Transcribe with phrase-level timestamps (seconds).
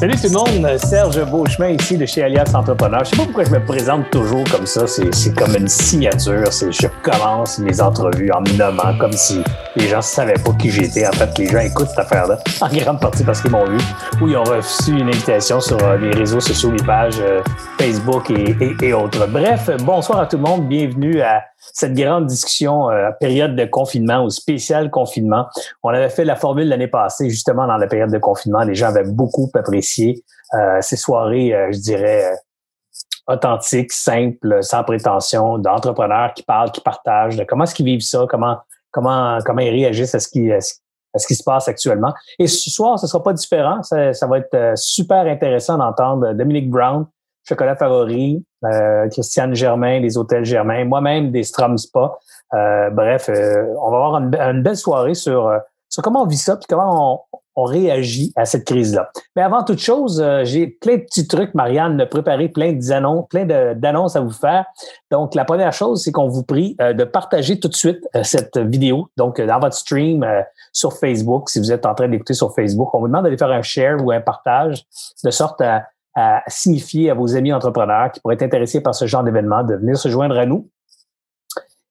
[0.00, 3.04] Salut tout le monde, Serge Beauchemin ici de chez Alias Entrepreneur.
[3.04, 6.50] Je sais pas pourquoi je me présente toujours comme ça, c'est comme une signature.
[6.50, 9.42] Je commence mes entrevues en me nommant comme si
[9.76, 11.06] les gens ne savaient pas qui j'étais.
[11.06, 13.76] En fait, les gens écoutent cette affaire-là, en grande partie parce qu'ils m'ont vu,
[14.22, 17.42] ou ils ont reçu une invitation sur euh, les réseaux sociaux, les pages euh,
[17.78, 19.26] Facebook et, et, autres.
[19.26, 24.24] Bref, bonsoir à tout le monde, bienvenue à cette grande discussion euh, période de confinement
[24.24, 25.46] ou spécial confinement.
[25.82, 28.62] On avait fait la formule l'année passée, justement dans la période de confinement.
[28.62, 34.82] Les gens avaient beaucoup apprécié euh, ces soirées, euh, je dirais, euh, authentiques, simples, sans
[34.82, 38.58] prétention, d'entrepreneurs qui parlent, qui partagent, de comment est-ce qu'ils vivent ça, comment
[38.90, 42.12] comment comment ils réagissent à ce qui à ce qui se passe actuellement.
[42.38, 43.82] Et ce soir, ce sera pas différent.
[43.82, 47.06] Ça, ça va être super intéressant d'entendre Dominique Brown,
[47.48, 52.18] Chocolat Favori, euh, Christiane Germain, des Hôtels Germain, moi-même des Strum Spa.
[52.54, 55.50] Euh, bref, euh, on va avoir une, belle soirée sur,
[55.88, 59.10] sur comment on vit ça, puis comment on, on réagit à cette crise-là.
[59.34, 63.44] Mais avant toute chose, j'ai plein de petits trucs, Marianne, de préparer plein d'annonces, plein
[63.74, 64.66] d'annonces à vous faire.
[65.10, 69.08] Donc, la première chose, c'est qu'on vous prie de partager tout de suite cette vidéo.
[69.16, 70.24] Donc, dans votre stream
[70.72, 73.50] sur Facebook, si vous êtes en train d'écouter sur Facebook, on vous demande d'aller faire
[73.50, 74.84] un share ou un partage
[75.24, 79.06] de sorte à à signifier à vos amis entrepreneurs qui pourraient être intéressés par ce
[79.06, 80.68] genre d'événement de venir se joindre à nous.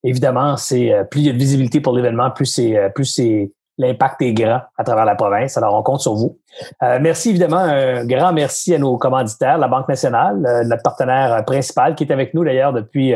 [0.03, 3.05] Évidemment, c'est euh, plus il y a de visibilité pour l'événement, plus c'est euh, plus
[3.05, 5.57] c'est l'impact est grand à travers la province.
[5.57, 6.37] Alors, on compte sur vous.
[6.83, 11.95] Euh, merci évidemment, un grand merci à nos commanditaires, la Banque nationale, notre partenaire principal
[11.95, 13.13] qui est avec nous d'ailleurs depuis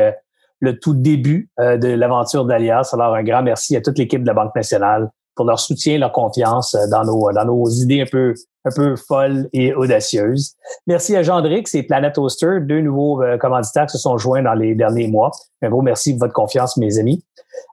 [0.60, 2.88] le tout début de l'aventure d'Alias.
[2.94, 6.12] Alors, un grand merci à toute l'équipe de la Banque nationale pour leur soutien, leur
[6.12, 8.32] confiance dans nos, dans nos idées un peu
[8.64, 10.54] un peu folle et audacieuse.
[10.86, 14.54] Merci à Jean-Drix et Planet Toaster, deux nouveaux euh, commanditaires qui se sont joints dans
[14.54, 15.30] les derniers mois.
[15.62, 17.24] Un gros merci pour votre confiance, mes amis.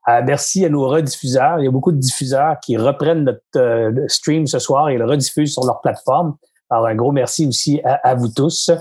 [0.09, 1.59] Euh, merci à nos rediffuseurs.
[1.59, 5.05] Il y a beaucoup de diffuseurs qui reprennent notre euh, stream ce soir et le
[5.05, 6.35] rediffusent sur leur plateforme.
[6.69, 8.71] Alors, un gros merci aussi à, vous tous.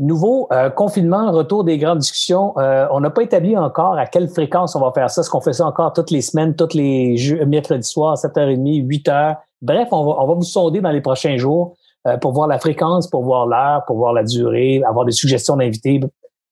[0.00, 2.52] Nouveau confinement, retour des grandes discussions.
[2.56, 5.20] on n'a pas établi encore à quelle fréquence on va faire ça.
[5.20, 7.16] Est-ce qu'on fait ça encore toutes les semaines, tous les
[7.46, 9.36] mercredis soirs, 7h30, 8h?
[9.60, 11.76] Bref, on va, vous sonder dans les prochains jours
[12.06, 15.56] euh, pour voir la fréquence, pour voir l'heure, pour voir la durée, avoir des suggestions
[15.56, 16.00] d'invités.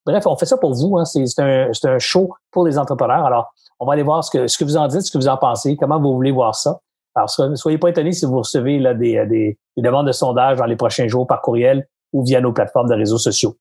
[0.05, 0.99] Bref, on fait ça pour vous.
[0.99, 1.05] Hein.
[1.05, 3.25] C'est un, un show pour les entrepreneurs.
[3.25, 5.29] Alors, on va aller voir ce que, ce que vous en dites, ce que vous
[5.29, 6.81] en pensez, comment vous voulez voir ça.
[7.15, 10.77] Alors, soyez pas étonnés si vous recevez là, des, des, demandes de sondage dans les
[10.77, 13.57] prochains jours par courriel ou via nos plateformes de réseaux sociaux.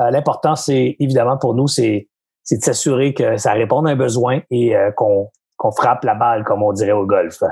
[0.00, 2.08] Euh, L'important, c'est évidemment pour nous, c'est
[2.50, 6.44] de s'assurer que ça réponde à un besoin et euh, qu'on qu'on frappe la balle,
[6.44, 7.42] comme on dirait au golf.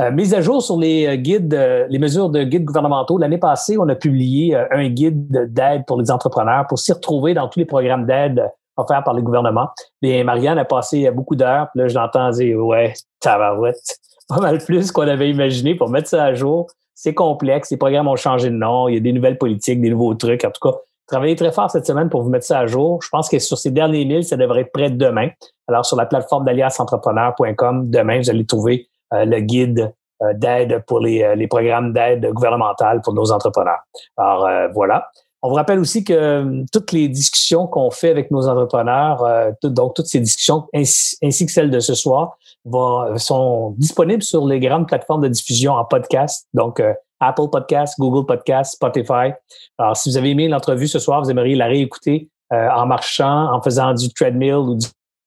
[0.00, 3.18] Euh, mise à jour sur les euh, guides, euh, les mesures de guides gouvernementaux.
[3.18, 7.48] L'année passée, on a publié un guide d'aide pour les entrepreneurs pour s'y retrouver dans
[7.48, 9.68] tous les programmes d'aide offerts par le gouvernement.
[10.00, 11.68] Et Marianne a passé beaucoup d'heures.
[11.74, 16.24] Là, je l'entends dire, ouais, tabarouette, pas mal plus qu'on avait imaginé pour mettre ça
[16.24, 16.68] à jour.
[16.94, 17.70] C'est complexe.
[17.70, 18.88] Les programmes ont changé de nom.
[18.88, 20.44] Il y a des nouvelles politiques, des nouveaux trucs.
[20.44, 23.00] En tout cas, travaillez très fort cette semaine pour vous mettre ça à jour.
[23.02, 25.28] Je pense que sur ces derniers milles, ça devrait être prêt demain.
[25.68, 29.92] Alors, sur la plateforme d'aliasentrepreneur.com, demain, vous allez trouver euh, le guide
[30.22, 33.80] euh, d'aide pour les, euh, les programmes d'aide gouvernementale pour nos entrepreneurs.
[34.16, 35.08] Alors voilà.
[35.44, 39.24] On vous rappelle aussi que toutes les discussions qu'on fait avec nos entrepreneurs,
[39.64, 44.60] donc toutes ces discussions ainsi, que celles de ce soir, vont, sont disponibles sur les
[44.60, 46.80] grandes plateformes de diffusion en podcast, donc
[47.18, 49.32] Apple Podcast, Google Podcast, Spotify.
[49.78, 53.60] Alors, si vous avez aimé l'entrevue ce soir, vous aimeriez la réécouter en marchant, en
[53.60, 54.78] faisant du treadmill ou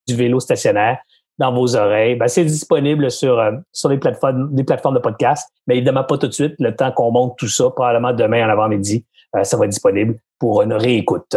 [0.07, 0.99] du vélo stationnaire
[1.37, 5.75] dans vos oreilles, ben, c'est disponible sur, euh, sur les plateformes, plateformes de podcast, mais
[5.77, 6.55] évidemment pas tout de suite.
[6.59, 10.17] Le temps qu'on monte tout ça, probablement demain en avant-midi, euh, ça va être disponible
[10.39, 11.35] pour une réécoute.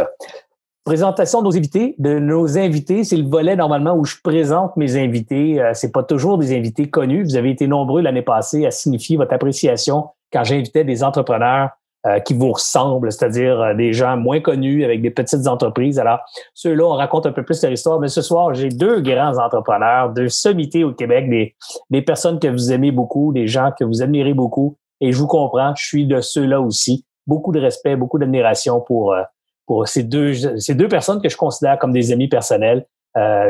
[0.85, 1.95] Présentation de nos invités.
[1.99, 5.61] De nos invités, c'est le volet normalement où je présente mes invités.
[5.61, 7.25] Euh, c'est pas toujours des invités connus.
[7.25, 11.71] Vous avez été nombreux l'année passée à signifier votre appréciation quand j'invitais des entrepreneurs
[12.07, 15.99] euh, qui vous ressemblent, c'est-à-dire euh, des gens moins connus avec des petites entreprises.
[15.99, 16.21] Alors,
[16.55, 17.99] ceux-là, on raconte un peu plus leur histoire.
[17.99, 21.57] Mais ce soir, j'ai deux grands entrepreneurs, deux sommités au Québec, des,
[21.91, 24.77] des personnes que vous aimez beaucoup, des gens que vous admirez beaucoup.
[25.01, 27.05] Et je vous comprends, je suis de ceux-là aussi.
[27.27, 29.23] Beaucoup de respect, beaucoup d'admiration pour, euh,
[29.67, 32.87] pour ces deux, ces deux personnes que je considère comme des amis personnels.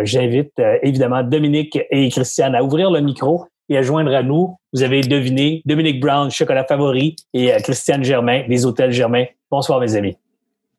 [0.04, 4.56] J'invite évidemment Dominique et Christiane à ouvrir le micro et à joindre à nous.
[4.72, 9.24] Vous avez deviné Dominique Brown, Chocolat Favori et euh, Christiane Germain, des Hôtels Germain.
[9.50, 10.16] Bonsoir, mes amis.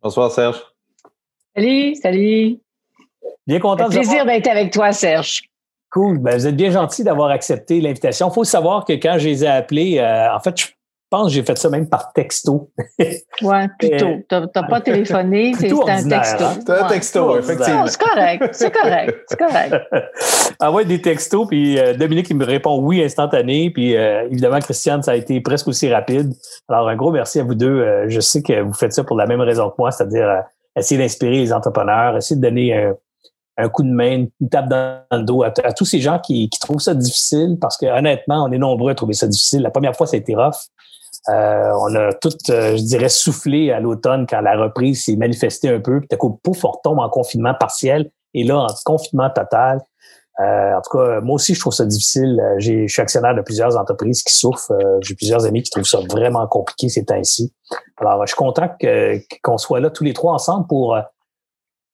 [0.01, 0.61] Bonsoir, Serge.
[1.55, 2.59] Salut, salut.
[3.47, 5.41] Bien content de plaisir d'être avec toi, Serge.
[5.91, 6.19] Cool.
[6.19, 8.29] Ben, vous êtes bien gentil d'avoir accepté l'invitation.
[8.29, 10.75] Il faut savoir que quand je les ai appelés, euh, en fait,
[11.09, 12.71] pense que j'ai fait ça même par texto.
[13.41, 14.17] ouais, plutôt.
[14.29, 16.43] Tu n'as pas téléphoné, c'est un texto.
[16.43, 16.59] Hein?
[16.65, 17.87] C'est un texto, effectivement.
[17.87, 19.75] C'est correct, c'est correct, c'est correct.
[20.59, 25.03] Envoie des textos, puis euh, Dominique, il me répond oui instantané, puis euh, évidemment, Christiane,
[25.03, 26.33] ça a été presque aussi rapide.
[26.67, 27.67] Alors, un gros merci à vous deux.
[27.67, 30.43] Euh, je sais que vous faites ça pour la même raison que moi, c'est-à-dire
[30.75, 32.93] essayer d'inspirer les entrepreneurs, essayer de donner un
[33.59, 36.79] un coup de main, une tape dans le dos à, tous ces gens qui, trouvent
[36.79, 39.61] ça difficile parce que honnêtement, on est nombreux à trouver ça difficile.
[39.61, 40.55] La première fois, ça a été rough.
[41.27, 45.69] Euh, on a tout, euh, je dirais, soufflé à l'automne quand la reprise s'est manifestée
[45.69, 45.99] un peu.
[45.99, 49.81] Puis, coup, pouf, on retombe en confinement partiel et là, en confinement total.
[50.39, 52.41] Euh, en tout cas, moi aussi, je trouve ça difficile.
[52.59, 54.71] je suis actionnaire de plusieurs entreprises qui souffrent.
[55.01, 57.53] J'ai plusieurs amis qui trouvent ça vraiment compliqué ces temps-ci.
[57.97, 58.69] Alors, je suis content
[59.43, 60.97] qu'on soit là tous les trois ensemble pour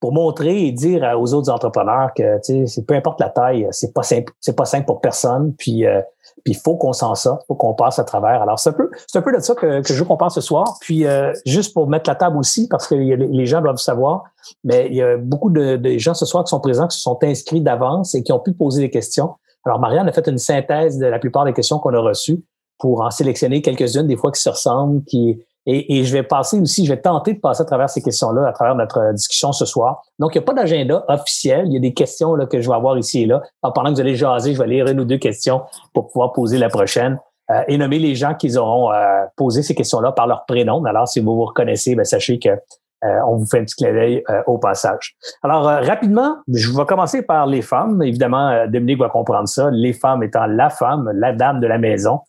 [0.05, 4.31] pour montrer et dire aux autres entrepreneurs que peu importe la taille, c'est pas simple,
[4.39, 5.55] c'est pas simple pour personne.
[5.57, 5.99] Puis euh,
[6.45, 8.41] puis il faut qu'on s'en sorte, faut qu'on passe à travers.
[8.43, 10.41] Alors c'est un peu un peu de ça que, que je veux qu'on pense ce
[10.41, 10.77] soir.
[10.79, 14.23] Puis euh, juste pour mettre la table aussi parce que les gens doivent savoir,
[14.63, 17.01] mais il y a beaucoup de, de, gens ce soir qui sont présents qui se
[17.01, 19.33] sont inscrits d'avance et qui ont pu poser des questions.
[19.65, 22.43] Alors Marianne a fait une synthèse de la plupart des questions qu'on a reçues
[22.77, 26.85] pour en sélectionner quelques-unes des fois qui se ressemblent, qui et, je vais passer aussi,
[26.85, 29.65] je vais tenter de passer à travers ces questions-là, à travers notre euh, discussion ce
[29.65, 30.03] soir.
[30.19, 31.65] Donc, il n'y a pas d'agenda officiel.
[31.67, 33.41] Il y a des questions là, que je vais avoir ici et là.
[33.61, 35.61] pendant que vous allez jaser, je vais lire une ou deux questions
[35.93, 37.19] pour pouvoir poser la prochaine.
[37.51, 40.83] Euh, et nommer les gens qui auront euh, posé ces questions-là par leur prénom.
[40.85, 42.49] Alors, si vous vous reconnaissez, ben, sachez que
[43.27, 45.15] on vous fait un petit clin d'œil au passage.
[45.43, 48.01] Alors, rapidement, je vais commencer par les femmes.
[48.01, 49.69] Évidemment, Dominique va comprendre ça.
[49.71, 52.21] Les femmes étant la femme, la dame de la maison.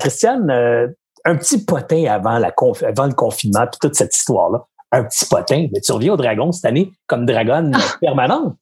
[0.00, 0.92] Christiane,
[1.26, 2.52] un petit potin avant, la
[2.86, 4.64] avant le confinement, puis toute cette histoire-là.
[4.92, 5.66] Un petit potin.
[5.72, 8.56] Mais tu reviens au dragon cette année comme dragonne permanente.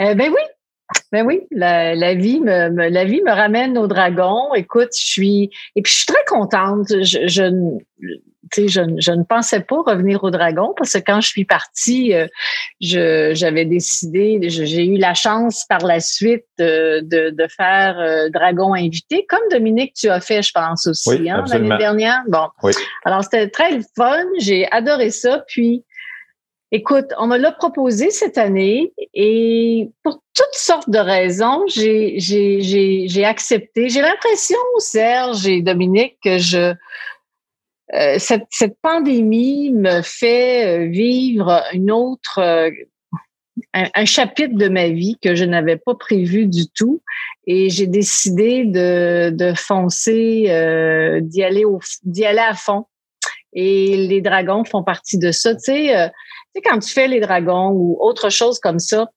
[0.00, 0.40] Euh, ben oui.
[1.12, 4.52] Ben oui, la, vie me, la vie me ramène au dragon.
[4.54, 6.88] Écoute, je suis et puis je suis très contente.
[6.88, 7.78] Je, je,
[8.56, 12.26] je, ne pensais pas revenir au dragon parce que quand je suis partie, euh,
[12.80, 19.26] j'avais décidé, j'ai eu la chance par la suite de, de, faire euh, dragon invité,
[19.28, 22.22] comme Dominique, tu as fait, je pense aussi, hein, l'année dernière.
[22.28, 22.48] Bon,
[23.04, 25.44] alors c'était très fun, j'ai adoré ça.
[25.46, 25.84] Puis,
[26.74, 33.88] écoute, on me l'a proposé cette année et pour toutes sortes de raisons, j'ai accepté.
[33.88, 36.74] J'ai l'impression, Serge et Dominique, que je
[37.92, 42.70] euh, cette, cette, pandémie me fait euh, vivre une autre, euh,
[43.72, 47.02] un, chapitre de ma vie que je n'avais pas prévu du tout,
[47.46, 50.44] et j'ai décidé de, de foncer,
[51.22, 51.64] d'y aller
[52.24, 52.86] aller à fond.
[53.52, 55.54] Et les dragons font partie de ça.
[55.54, 56.10] Tu sais,
[56.54, 59.08] sais quand tu fais les dragons ou autre chose comme ça,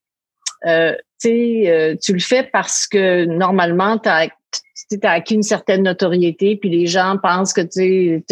[0.65, 1.67] euh, tu
[2.01, 4.29] tu le fais parce que normalement, tu as
[5.03, 8.23] as acquis une certaine notoriété, puis les gens pensent que tu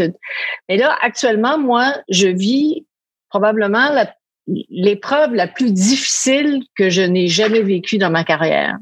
[0.69, 2.85] Mais là, actuellement, moi, je vis
[3.29, 3.89] probablement
[4.69, 8.77] l'épreuve la, plus difficile que je n'ai jamais vécue dans ma carrière.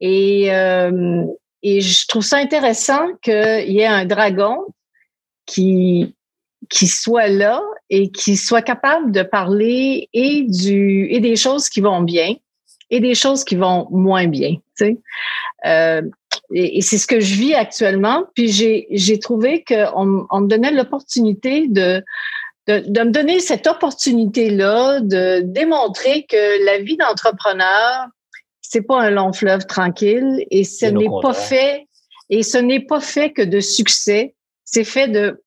[0.00, 1.24] Et, euh,
[1.62, 4.58] et je trouve ça intéressant qu'il y ait un dragon
[5.46, 6.14] qui,
[6.68, 11.80] qui soit là et qui soit capable de parler et du et des choses qui
[11.80, 12.34] vont bien
[12.90, 14.54] et des choses qui vont moins bien.
[14.76, 14.96] Tu sais.
[15.66, 16.02] Euh,
[16.54, 18.24] et, c'est ce que je vis actuellement.
[18.34, 22.02] Puis j'ai trouvé qu'on on me donnait l'opportunité de,
[22.66, 28.06] de, de, me donner cette opportunité-là de démontrer que la vie d'entrepreneur,
[28.60, 31.86] c'est pas un long fleuve tranquille et ce n'est pas fait
[32.28, 34.34] et ce n'est pas fait que de succès.
[34.64, 35.42] C'est fait de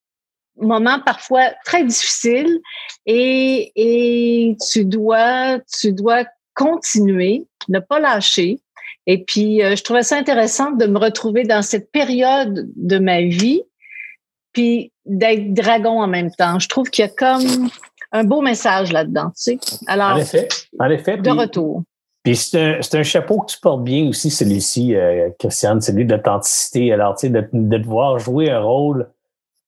[0.57, 2.59] moments parfois très difficiles
[3.05, 8.59] et, et tu dois tu dois continuer, ne pas lâcher
[9.05, 13.21] et puis, euh, je trouvais ça intéressant de me retrouver dans cette période de ma
[13.21, 13.61] vie,
[14.53, 16.59] puis d'être dragon en même temps.
[16.59, 17.69] Je trouve qu'il y a comme
[18.11, 19.59] un beau message là-dedans, tu sais.
[19.87, 20.47] Alors, en effet,
[20.79, 21.17] en effet.
[21.17, 21.83] De retour.
[22.23, 26.93] Puis c'est un, un, chapeau que tu portes bien aussi, celui-ci, euh, Christiane, celui d'authenticité.
[26.93, 29.09] Alors, tu sais, de, de devoir jouer un rôle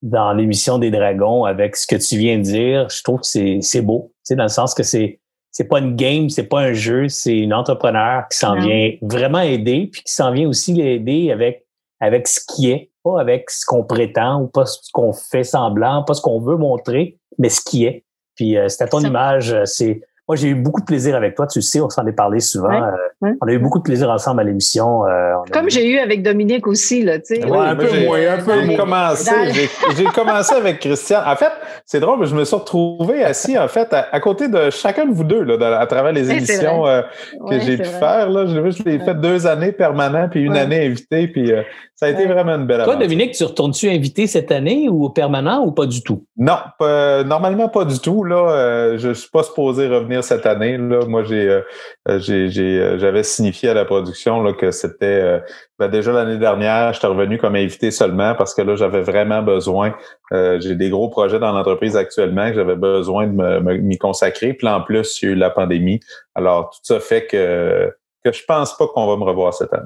[0.06, 3.82] dans l'émission des dragons avec ce que tu viens de dire, je trouve que c'est
[3.82, 4.12] beau.
[4.18, 5.20] Tu sais, dans le sens que c'est
[5.52, 9.40] c'est pas une game, c'est pas un jeu, c'est une entrepreneur qui s'en vient vraiment
[9.40, 11.66] aider, puis qui s'en vient aussi l'aider avec
[12.02, 16.04] avec ce qui est, pas avec ce qu'on prétend ou pas ce qu'on fait semblant,
[16.04, 18.04] pas ce qu'on veut montrer, mais ce qui est.
[18.36, 21.46] Puis euh, c'était ton image, euh, c'est moi, j'ai eu beaucoup de plaisir avec toi.
[21.46, 22.72] Tu sais, on s'en est parlé souvent.
[22.72, 25.06] Euh, on a eu beaucoup de plaisir ensemble à l'émission.
[25.06, 27.46] Euh, Comme j'ai eu avec Dominique aussi, là, tu sais.
[27.46, 28.62] Ouais, un peu moins, un peu.
[28.66, 29.32] J'ai commencé,
[29.96, 31.20] j'ai commencé avec Christian.
[31.24, 31.52] En fait,
[31.86, 35.14] c'est drôle, mais je me suis retrouvé assis, en fait, à, côté de chacun de
[35.14, 37.04] vous deux, là, à travers les émissions euh,
[37.48, 38.28] que j'ai pu faire.
[38.28, 41.62] Là, je, je l'ai fait deux années permanent, puis une année invité, puis euh,
[41.96, 45.64] ça a été vraiment une belle Toi, Dominique, tu retournes-tu invité cette année ou permanent
[45.64, 46.26] ou pas du tout?
[46.38, 48.24] Non, normalement pas du tout.
[48.24, 50.78] Là, euh, je suis pas supposé revenir cette année.
[50.78, 51.06] Là.
[51.08, 51.62] Moi, j'ai,
[52.08, 55.42] j'avais signifié à la production là, que c'était
[55.78, 59.94] ben déjà l'année dernière, j'étais revenu comme invité seulement parce que là, j'avais vraiment besoin.
[60.32, 64.54] Euh, j'ai des gros projets dans l'entreprise actuellement que j'avais besoin de m'y consacrer.
[64.54, 66.00] Puis en plus, il y a eu la pandémie.
[66.34, 69.86] Alors, tout ça fait que, que je pense pas qu'on va me revoir cette année.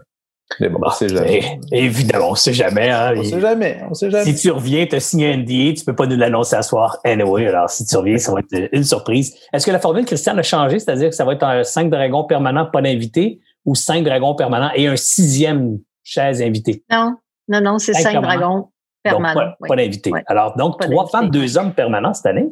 [0.59, 1.59] Mais bon, on sait jamais.
[1.71, 2.89] Évidemment, on sait jamais.
[2.89, 3.81] Hein, on sait jamais.
[3.89, 4.25] On sait jamais.
[4.25, 6.97] Si tu reviens, tu as signé un NDA, tu peux pas nous l'annoncer à soir.
[7.03, 9.35] Anyway, alors si tu reviens, ça va être une surprise.
[9.53, 10.79] Est-ce que la formule, Christian, a changé?
[10.79, 13.39] C'est-à-dire que ça va être un 5 dragons permanent, pas d'invité?
[13.65, 16.83] ou cinq dragons permanents et un sixième chaise invitée?
[16.89, 17.15] Non,
[17.47, 18.69] non, non, c'est cinq, dragons
[19.03, 19.53] permanents.
[19.67, 20.11] pas, d'invité.
[20.27, 22.47] Alors, donc, trois femmes, deux hommes permanents cette année.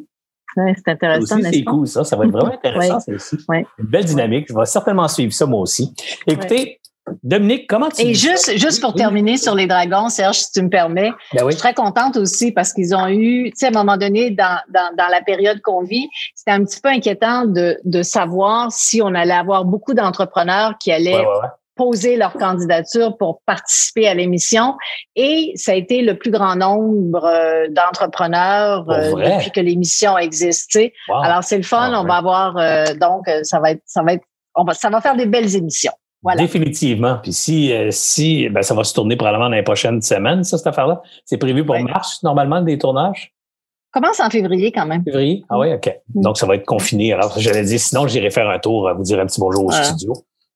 [0.56, 1.38] C'est intéressant.
[1.42, 2.04] C'est cool, ça.
[2.04, 3.36] Ça va être vraiment intéressant, ça aussi.
[3.48, 4.46] Une belle dynamique.
[4.48, 5.94] Je vais certainement suivre ça, moi aussi.
[6.26, 6.80] Écoutez,
[7.22, 8.02] Dominique, comment tu...
[8.02, 11.50] Et juste, juste pour terminer sur les dragons, Serge, si tu me permets, ben je
[11.50, 14.58] suis très contente aussi parce qu'ils ont eu, tu sais, à un moment donné, dans,
[14.68, 19.02] dans, dans la période qu'on vit, c'était un petit peu inquiétant de, de savoir si
[19.02, 21.24] on allait avoir beaucoup d'entrepreneurs qui allaient
[21.76, 24.74] poser leur candidature pour participer à l'émission.
[25.14, 30.78] Et ça a été le plus grand nombre euh, d'entrepreneurs euh, depuis que l'émission existe.
[31.08, 31.92] Alors, c'est le fun.
[31.92, 34.24] Ah on va avoir, euh, donc, ça va être, ça va être,
[34.56, 35.92] on va, ça va faire des belles émissions.
[36.36, 37.18] Définitivement.
[37.22, 40.58] Puis si, euh, si ben, ça va se tourner probablement dans les prochaines semaines, ça,
[40.58, 41.00] cette affaire-là.
[41.24, 43.32] C'est prévu pour mars, normalement, des tournages?
[43.92, 45.02] Commence en février quand même.
[45.04, 45.44] Février?
[45.48, 45.90] Ah oui, OK.
[46.14, 46.22] Mm.
[46.22, 47.12] Donc, ça va être confiné.
[47.12, 50.12] Alors, j'allais dire, sinon, j'irai faire un tour, vous dire un petit bonjour au studio.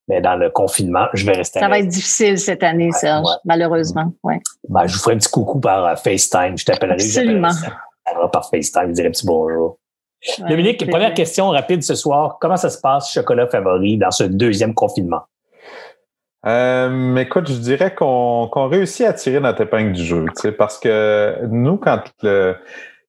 [0.08, 1.60] Mais dans le confinement, je vais rester.
[1.60, 4.12] Ça va être difficile cette année, Serge, malheureusement.
[4.24, 4.40] Ouais.
[4.68, 6.58] Ben, je vous ferai un petit coucou par euh, FaceTime.
[6.58, 6.94] Je t'appellerai.
[6.94, 7.52] Absolument.
[8.32, 9.78] Par FaceTime, je dirai un petit bonjour.
[10.48, 12.38] Dominique, première question rapide ce soir.
[12.40, 15.22] Comment ça se passe, chocolat favori, dans ce deuxième confinement?
[16.44, 20.26] Euh, écoute, je dirais qu'on réussit à tirer notre épingle du jeu,
[20.58, 22.56] parce que nous, quand le,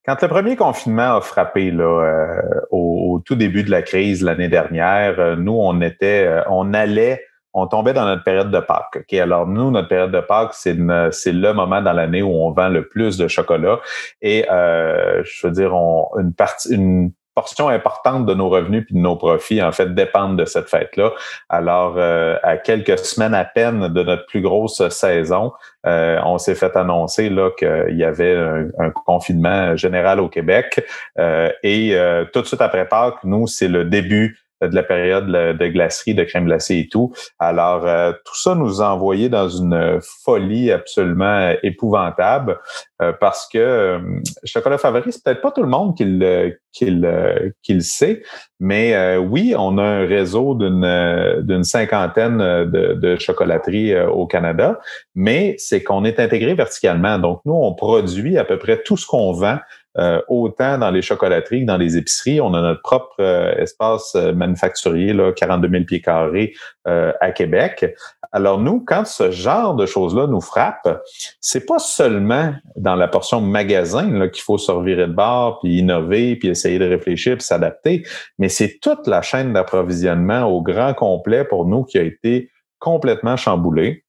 [0.05, 4.49] quand le premier confinement a frappé là, euh, au, tout début de la crise l'année
[4.49, 7.23] dernière, euh, nous, on était, euh, on allait,
[7.53, 8.97] on tombait dans notre période de Pâques.
[8.97, 12.67] Ok, Alors, nous, notre période de Pâques, c'est le moment dans l'année où on vend
[12.67, 13.79] le plus de chocolat.
[14.21, 18.99] Et je veux dire, on, une partie, une portion importante de nos revenus puis de
[18.99, 21.11] nos profits, en fait, dépendent de cette fête-là.
[21.49, 25.51] Alors, euh, à quelques semaines à peine de notre plus grosse saison,
[25.85, 30.85] euh, on s'est fait annoncer là qu'il y avait un, confinement général au Québec.
[31.19, 31.97] Euh, et
[32.31, 36.23] tout de suite après Pâques, nous, c'est le début de la période de glacerie, de
[36.23, 37.13] crème glacée et tout.
[37.39, 42.59] Alors, euh, tout ça nous a envoyé dans une folie absolument épouvantable
[43.01, 43.99] euh, parce que euh,
[44.43, 48.23] chocolat favori, c'est peut-être pas tout le monde qui le, qui le, qui le sait,
[48.59, 54.79] mais oui, on a un réseau d'une, d'une cinquantaine de, de chocolateries au Canada,
[55.15, 57.19] mais c'est qu'on est intégré verticalement.
[57.19, 59.59] Donc, nous, on produit à peu près tout ce qu'on vend
[59.99, 62.41] euh, autant dans les chocolateries que dans les épiceries.
[62.41, 66.53] On a notre propre euh, espace euh, manufacturier, là, 42 000 pieds carrés
[66.85, 67.95] à Québec.
[68.33, 71.01] Alors nous, quand ce genre de choses-là nous frappe,
[71.39, 76.35] c'est pas seulement dans la portion magasin qu'il faut se revirer de bord, puis innover,
[76.35, 78.03] puis essayer de réfléchir, puis s'adapter,
[78.37, 83.37] mais c'est toute la chaîne d'approvisionnement au grand complet pour nous qui a été complètement
[83.37, 84.03] chamboulée.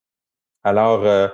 [0.64, 1.31] Alors,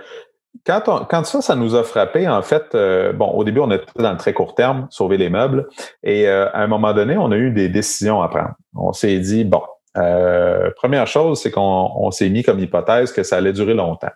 [0.67, 3.87] quand, quand ça, ça nous a frappé, en fait, euh, bon, au début, on était
[3.97, 5.69] dans le très court terme, sauver les meubles,
[6.03, 8.55] et euh, à un moment donné, on a eu des décisions à prendre.
[8.75, 9.63] On s'est dit, bon,
[9.97, 14.13] euh, première chose, c'est qu'on s'est mis comme hypothèse que ça allait durer longtemps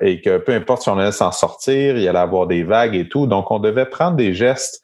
[0.00, 3.08] et que peu importe si on allait s'en sortir, il allait avoir des vagues et
[3.08, 3.26] tout.
[3.26, 4.82] Donc, on devait prendre des gestes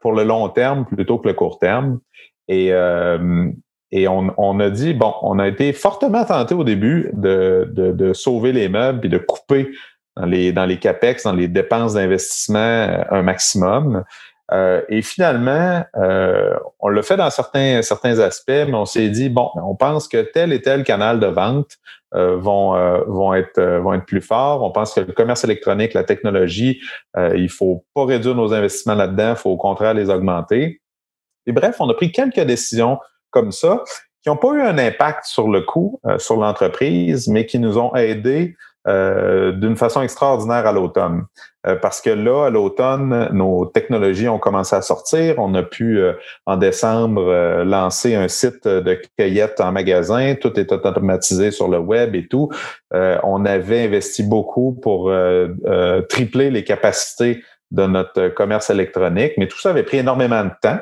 [0.00, 1.98] pour le long terme plutôt que le court terme.
[2.46, 2.72] Et
[3.90, 7.92] et on, on, a dit, bon, on a été fortement tenté au début de, de,
[7.92, 9.70] de sauver les meubles et de couper
[10.16, 14.04] dans les, dans les CAPEX, dans les dépenses d'investissement euh, un maximum.
[14.50, 19.28] Euh, et finalement, euh, on l'a fait dans certains, certains aspects, mais on s'est dit,
[19.28, 21.76] bon, on pense que tel et tel canal de vente
[22.14, 24.62] euh, vont, euh, vont, être, vont être plus forts.
[24.62, 26.80] On pense que le commerce électronique, la technologie,
[27.16, 30.80] il faut pas réduire nos investissements là-dedans, il faut au contraire les augmenter.
[31.46, 32.98] Et bref, on a pris quelques décisions
[33.30, 33.82] comme ça,
[34.22, 37.78] qui n'ont pas eu un impact sur le coût, euh, sur l'entreprise, mais qui nous
[37.78, 38.56] ont aidés
[38.86, 41.24] euh, d'une façon extraordinaire à l'automne.
[41.66, 45.34] Euh, parce que là, à l'automne, nos technologies ont commencé à sortir.
[45.38, 46.00] On a pu,
[46.46, 50.34] en décembre, lancer un site de cueillette en magasin.
[50.40, 52.48] Tout est automatisé sur le web et tout.
[52.92, 55.12] on avait investi beaucoup pour
[56.08, 60.78] tripler les capacités de notre commerce électronique, mais tout ça avait pris énormément de temps.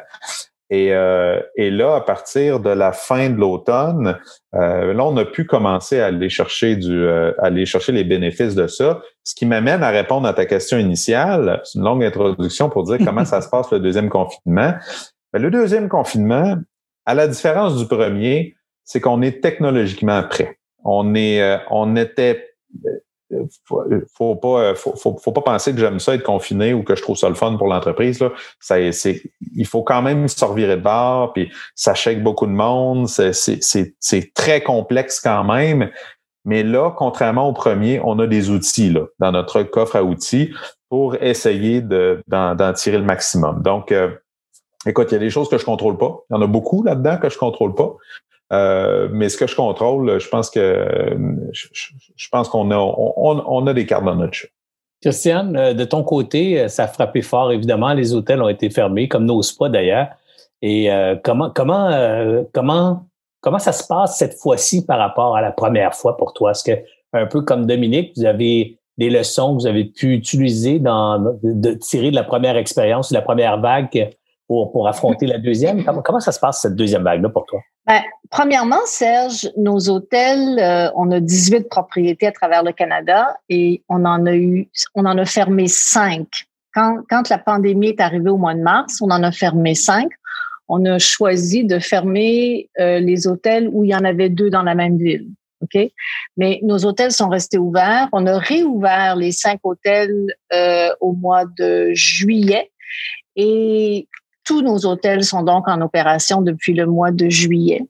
[0.71, 4.19] Et, euh, et là, à partir de la fin de l'automne,
[4.55, 8.55] euh, là, on a pu commencer à aller chercher du, euh, aller chercher les bénéfices
[8.57, 9.01] de ça.
[9.23, 11.61] Ce qui m'amène à répondre à ta question initiale.
[11.65, 14.75] C'est une longue introduction pour dire comment ça se passe le deuxième confinement.
[15.33, 16.57] Ben, le deuxième confinement,
[17.05, 20.59] à la différence du premier, c'est qu'on est technologiquement prêt.
[20.85, 22.45] On est, euh, on était
[23.65, 23.83] faut,
[24.15, 27.17] faut pas faut, faut, pas penser que j'aime ça être confiné ou que je trouve
[27.17, 28.31] ça le fun pour l'entreprise là
[28.61, 29.23] ça c'est
[29.55, 33.33] il faut quand même se revirer de bord puis ça chèque beaucoup de monde c'est
[33.33, 35.91] c'est très complexe quand même
[36.45, 40.53] mais là contrairement au premier on a des outils là dans notre coffre à outils
[40.89, 44.11] pour essayer de d'en tirer le maximum donc euh,
[44.87, 46.21] Écoute, il y a des choses que je contrôle pas.
[46.31, 47.97] Il y en a beaucoup là-dedans que je contrôle pas.
[48.53, 50.87] Euh, mais ce que je contrôle, je pense que
[51.53, 54.49] je, pense qu'on a on, a des cartes dans notre jeu.
[55.03, 57.93] Christiane, euh, de ton côté, euh, ça a frappé fort, évidemment.
[57.93, 60.09] Les hôtels ont été fermés, comme nos spas d'ailleurs.
[60.63, 60.89] Et
[61.23, 61.91] comment, comment,
[62.55, 63.07] comment,
[63.43, 66.53] comment ça se passe cette fois-ci par rapport à la première fois pour toi?
[66.53, 66.79] Est-ce que,
[67.13, 71.75] un peu comme Dominique, vous avez des leçons que vous avez pu utiliser dans, de,
[71.75, 74.11] tirer de la première expérience, de la première vague
[74.49, 75.85] pour, affronter la deuxième?
[75.85, 77.61] Comment ça se passe, cette deuxième vague-là pour toi?
[77.87, 83.83] Ben, premièrement, Serge, nos hôtels, euh, on a 18 propriétés à travers le Canada et
[83.89, 86.27] on en a eu, on en a fermé cinq.
[86.75, 90.11] Quand, quand la pandémie est arrivée au mois de mars, on en a fermé cinq.
[90.69, 94.65] On a choisi de fermer euh, les hôtels où il y en avait deux dans
[94.65, 95.29] la même ville.
[95.63, 95.79] OK?
[96.37, 98.09] Mais nos hôtels sont restés ouverts.
[98.13, 102.71] On a réouvert les cinq hôtels euh, au mois de juillet.
[103.37, 104.09] Et
[104.47, 107.83] tous nos hôtels sont donc en opération depuis le mois de juillet.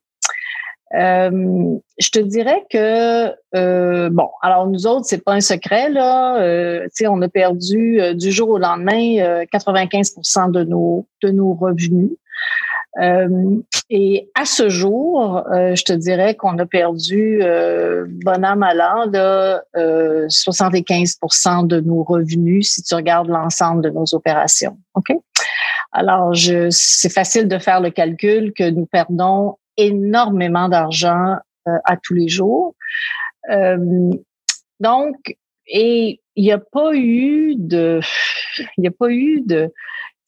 [0.94, 6.40] Euh, je te dirais que euh, bon, alors nous autres, c'est pas un secret là.
[6.40, 12.10] Euh, on a perdu euh, du jour au lendemain 95% de nos de nos revenus.
[13.90, 17.42] et à ce jour, je te dirais qu'on a perdu
[18.24, 24.06] bon an mal an là, 75% de nos revenus si tu regardes l'ensemble de nos
[24.14, 24.78] opérations.
[24.94, 25.08] Ok?
[25.92, 26.34] Alors,
[26.70, 31.36] c'est facile de faire le calcul que nous perdons énormément d'argent
[31.68, 32.74] euh, à tous les jours.
[33.50, 34.10] Euh,
[34.80, 38.00] donc, et il n'y a pas eu de,
[38.76, 39.72] il n'y a pas eu de,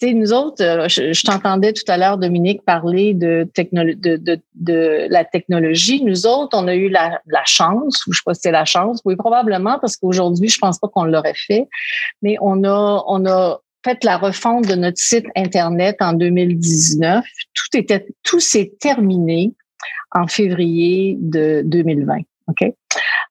[0.00, 4.40] tu sais, nous autres, euh, je, t'entendais tout à l'heure, Dominique, parler de, de, de,
[4.54, 6.04] de, la technologie.
[6.04, 8.64] Nous autres, on a eu la, la chance, ou je sais pas si c'est la
[8.64, 11.66] chance, oui, probablement, parce qu'aujourd'hui, je pense pas qu'on l'aurait fait,
[12.22, 17.24] mais on a, on a fait la refonte de notre site Internet en 2019.
[17.54, 19.52] Tout était, tout s'est terminé
[20.12, 22.18] en février de 2020.
[22.48, 22.72] OK?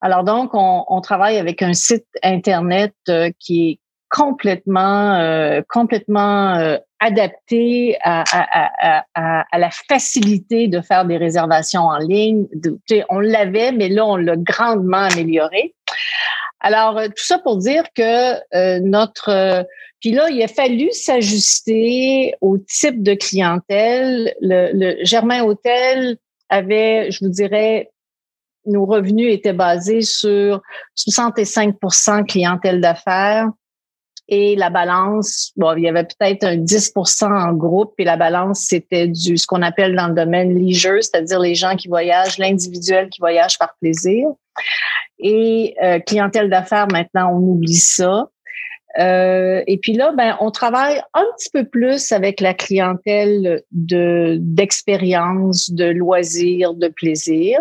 [0.02, 3.80] Alors donc, on, on travaille avec un site Internet euh, qui est
[4.10, 11.82] complètement, euh, complètement euh, adapté à, à, à, à, la facilité de faire des réservations
[11.82, 12.46] en ligne.
[13.10, 15.76] on l'avait, mais là, on l'a grandement amélioré.
[16.62, 19.66] Alors, tout ça pour dire que notre
[20.00, 24.34] puis là, il a fallu s'ajuster au type de clientèle.
[24.42, 26.18] Le, Germain Hôtel
[26.50, 27.90] avait, je vous dirais,
[28.66, 30.62] nos revenus étaient basés sur
[30.98, 33.50] 65% clientèle d'affaires
[34.30, 38.60] et la balance, bon, il y avait peut-être un 10% en groupe et la balance,
[38.60, 43.10] c'était du ce qu'on appelle dans le domaine leisure, c'est-à-dire les gens qui voyagent, l'individuel
[43.10, 44.28] qui voyage par plaisir.
[45.20, 48.28] Et euh, clientèle d'affaires, maintenant, on oublie ça.
[49.00, 54.38] Euh, et puis là, ben, on travaille un petit peu plus avec la clientèle de
[54.40, 57.60] d'expérience, de loisirs, de plaisir.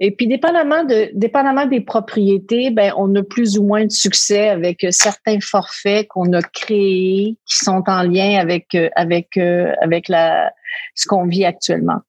[0.00, 4.48] Et puis, dépendamment, de, dépendamment des propriétés, ben, on a plus ou moins de succès
[4.48, 10.52] avec certains forfaits qu'on a créés qui sont en lien avec, avec, avec la,
[10.94, 12.00] ce qu'on vit actuellement.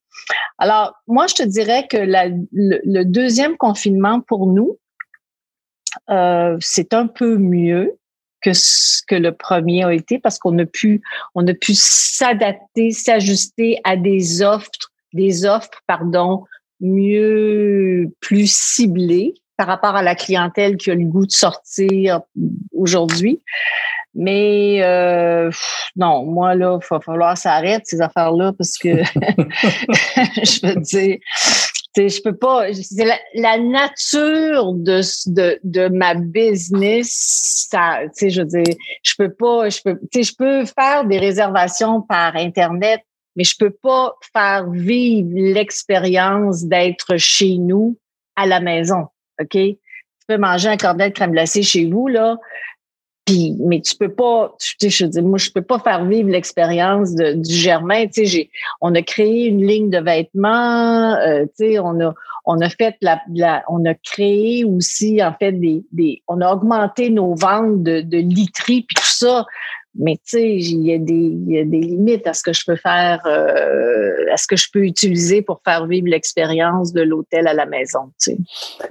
[0.58, 4.78] Alors, moi, je te dirais que la, le, deuxième confinement pour nous,
[6.10, 7.98] euh, c'est un peu mieux
[8.48, 11.02] que ce que le premier a été parce qu'on a pu,
[11.36, 14.70] on a pu s'adapter, s'ajuster à des offres,
[15.14, 16.46] des offres, pardon,
[16.80, 22.22] mieux, plus ciblées par rapport à la clientèle qui a le goût de sortir
[22.74, 23.42] aujourd'hui.
[24.16, 25.52] Mais euh,
[25.98, 28.90] non, moi là, il va falloir s'arrêter ces affaires-là parce que
[30.44, 31.18] je veux dire,
[31.98, 32.72] je peux pas.
[32.74, 33.06] C'est
[33.36, 37.68] la, nature de, de, de ma business.
[37.72, 39.70] Je veux dire, je peux pas.
[39.70, 43.02] Je peux, je peux faire des réservations par internet,
[43.36, 47.98] mais je peux pas faire vivre l'expérience d'être chez nous
[48.36, 49.08] à la maison.
[49.42, 49.78] Ok, tu
[50.28, 52.38] peux manger un cornet de crème glacée chez vous là.
[53.28, 56.30] Puis, mais tu peux pas, tu sais, je dis, moi, je peux pas faire vivre
[56.30, 58.08] l'expérience du Germain.
[58.08, 61.16] Tu sais, j'ai, on a créé une ligne de vêtements.
[61.16, 62.14] Euh, tu sais, on a,
[62.46, 66.50] on a fait la, la, on a créé aussi en fait des, des, on a
[66.54, 69.46] augmenté nos ventes de, de literie puis tout ça.
[70.00, 72.54] Mais tu sais, il y, a des, il y a des limites à ce que
[72.54, 77.02] je peux faire, euh, à ce que je peux utiliser pour faire vivre l'expérience de
[77.02, 78.12] l'hôtel à la maison.
[78.22, 78.38] Tu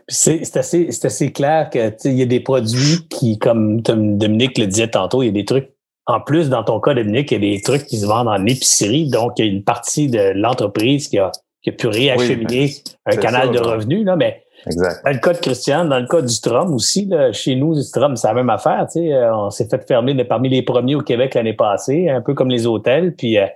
[0.09, 0.41] sais.
[0.43, 4.89] C'est assez, assez clair que il y a des produits qui, comme Dominique le disait
[4.89, 5.71] tantôt, il y a des trucs.
[6.07, 8.45] En plus, dans ton cas, Dominique, il y a des trucs qui se vendent en
[8.47, 9.09] épicerie.
[9.09, 12.71] Donc, il y a une partie de l'entreprise qui a, qui a pu réacheminer
[13.07, 14.05] un canal de revenus.
[14.05, 15.05] Là, mais Exact.
[15.05, 17.83] Dans le cas de Christian, dans le cas du Strom aussi, là, chez nous, du
[17.83, 18.87] Strom, c'est la même affaire.
[18.91, 22.09] Tu sais, euh, on s'est fait fermer de, parmi les premiers au Québec l'année passée,
[22.09, 23.15] un peu comme les hôtels.
[23.15, 23.47] Puis, euh,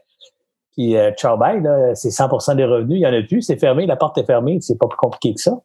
[0.72, 1.60] puis euh, ciao bye,
[1.94, 4.58] c'est 100% des revenus, il n'y en a plus, c'est fermé, la porte est fermée,
[4.60, 5.58] c'est pas plus compliqué que ça.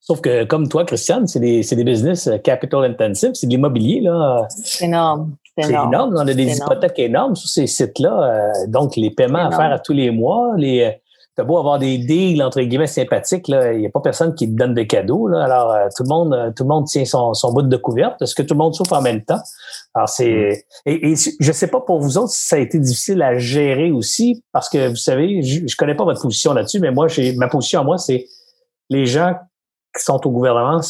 [0.00, 4.00] Sauf que, comme toi, Christian, c'est des, des business capital intensive, c'est de l'immobilier.
[4.00, 4.46] là.
[4.48, 5.36] C'est énorme.
[5.58, 6.14] C'est énorme.
[6.16, 8.52] On a des hypothèques énormes sur ces sites-là.
[8.68, 11.00] donc, les paiements à faire à tous les mois, les
[11.36, 14.56] t'as beau avoir des deals entre guillemets sympathiques, il n'y a pas personne qui te
[14.56, 15.28] donne de cadeaux.
[15.28, 15.44] Là.
[15.44, 18.22] Alors, euh, tout le monde, euh, tout le monde tient son, son bout de couverte.
[18.22, 19.40] Est-ce que tout le monde souffre en même temps?
[19.94, 20.64] Alors, c'est.
[20.86, 20.90] Mm.
[20.90, 23.92] Et, et je sais pas pour vous autres si ça a été difficile à gérer
[23.92, 27.34] aussi, parce que vous savez, je, je connais pas votre position là-dessus, mais moi, j'ai
[27.36, 28.26] ma position à moi, c'est
[28.88, 29.34] les gens
[29.96, 30.80] qui sont au gouvernement,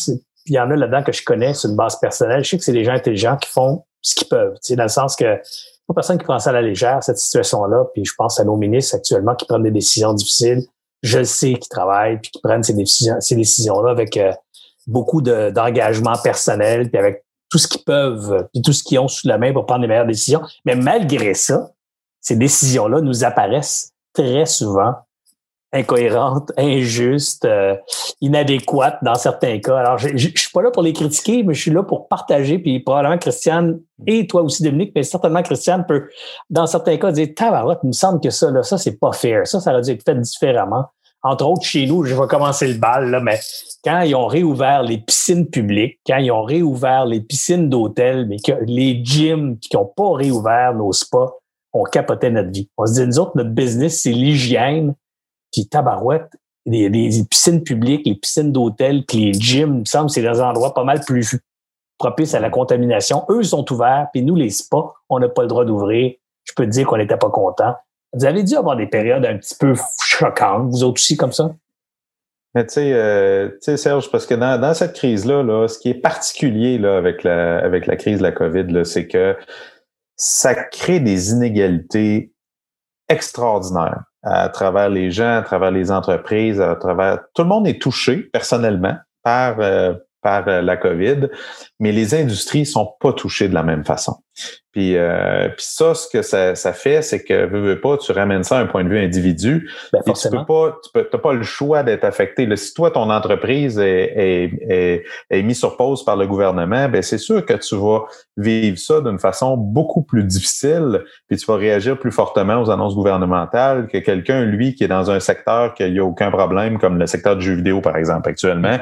[0.47, 2.45] il y en a là-dedans que je connais sur une base personnelle.
[2.45, 5.17] Je sais que c'est des gens intelligents qui font ce qu'ils peuvent, dans le sens
[5.17, 5.41] que
[5.87, 7.85] pas personne qui prend ça à la légère, cette situation-là.
[7.95, 10.65] Puis je pense à nos ministres actuellement qui prennent des décisions difficiles.
[11.03, 14.33] Je sais qu'ils travaillent puis qui prennent ces décisions, ces décisions-là avec euh,
[14.87, 19.29] beaucoup d'engagement personnel puis avec tout ce qu'ils peuvent puis tout ce qu'ils ont sous
[19.29, 20.43] la main pour prendre les meilleures décisions.
[20.65, 21.71] Mais malgré ça,
[22.21, 24.95] ces décisions-là nous apparaissent très souvent
[25.73, 27.77] incohérente, injuste, euh,
[28.21, 29.79] inadéquate dans certains cas.
[29.79, 32.59] Alors, je, je, suis pas là pour les critiquer, mais je suis là pour partager.
[32.59, 36.09] Puis probablement Christiane et toi aussi Dominique, mais certainement Christiane peut,
[36.51, 39.47] dans certains cas, dire tabarouette, il me semble que ça, là, ça c'est pas fair.
[39.47, 40.87] Ça, ça aurait dû être fait différemment.
[41.23, 43.41] Entre autres, chez nous, je vais commencer le bal là, mais
[43.85, 48.37] quand ils ont réouvert les piscines publiques, quand ils ont réouvert les piscines d'hôtel, mais
[48.39, 51.35] que les gyms qui n'ont pas réouvert nos spas,
[51.73, 52.69] on capotait notre vie.
[52.79, 54.95] On se dit, nous autres, notre business, c'est l'hygiène
[55.57, 56.31] puis tabarouette,
[56.67, 56.91] les,
[57.31, 60.85] piscines publiques, les piscines d'hôtel, puis les gyms, il me semble c'est des endroits pas
[60.85, 61.39] mal plus
[61.97, 63.25] propices à la contamination.
[63.31, 66.13] Eux sont ouverts, puis nous, les spas, on n'a pas le droit d'ouvrir.
[66.45, 67.75] Je peux te dire qu'on n'était pas content.
[68.13, 71.55] Vous avez dû avoir des périodes un petit peu choquantes, vous autres aussi, comme ça?
[72.55, 76.01] Mais tu sais, euh, Serge, parce que dans, dans cette crise-là, là, ce qui est
[76.01, 79.37] particulier là, avec, la, avec la crise de la COVID, c'est que
[80.17, 82.33] ça crée des inégalités
[83.09, 87.81] extraordinaires à travers les gens, à travers les entreprises, à travers tout le monde est
[87.81, 91.29] touché personnellement par euh, par euh, la COVID,
[91.79, 94.17] mais les industries sont pas touchées de la même façon.
[94.77, 98.13] Puis, euh, puis ça, ce que ça, ça fait, c'est que veux, veux pas, tu
[98.13, 99.71] ramènes ça à un point de vue individu.
[99.91, 102.45] Ben, tu peux pas, tu peux, pas le choix d'être affecté.
[102.45, 106.91] Là, si toi, ton entreprise est, est, est, est mise sur pause par le gouvernement,
[106.91, 108.05] ben c'est sûr que tu vas
[108.37, 112.95] vivre ça d'une façon beaucoup plus difficile, puis tu vas réagir plus fortement aux annonces
[112.95, 116.99] gouvernementales que quelqu'un, lui, qui est dans un secteur qu'il n'y a aucun problème, comme
[116.99, 118.77] le secteur du jeu vidéo, par exemple, actuellement.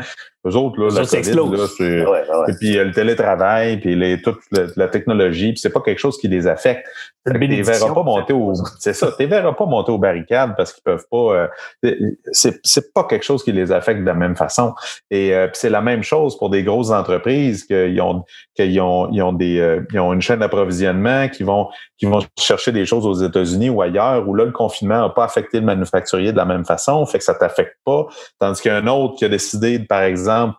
[0.47, 2.05] Eux autres, là, la COVID, là, c'est,
[2.49, 6.19] et puis le télétravail, puis les, toute la, la technologie, puis c'est pas quelque chose
[6.19, 6.87] qui les affecte.
[7.27, 10.83] Tu verras pas monter au, c'est ça, tu verras pas monter aux barricades parce qu'ils
[10.83, 11.49] peuvent pas,
[11.85, 11.97] euh,
[12.33, 14.75] c'est, c'est pas quelque chose qui les affecte de la même façon.
[15.11, 19.23] Et euh, c'est la même chose pour des grosses entreprises qu'ils ont, qu'ils ont, ils
[19.23, 23.07] ont des, euh, ils ont une chaîne d'approvisionnement qui vont, qui vont chercher des choses
[23.07, 26.45] aux États-Unis ou ailleurs où là, le confinement n'a pas affecté le manufacturier de la
[26.45, 28.07] même façon, fait que ça t'affecte pas.
[28.39, 30.57] Tandis qu'un autre qui a décidé, par exemple,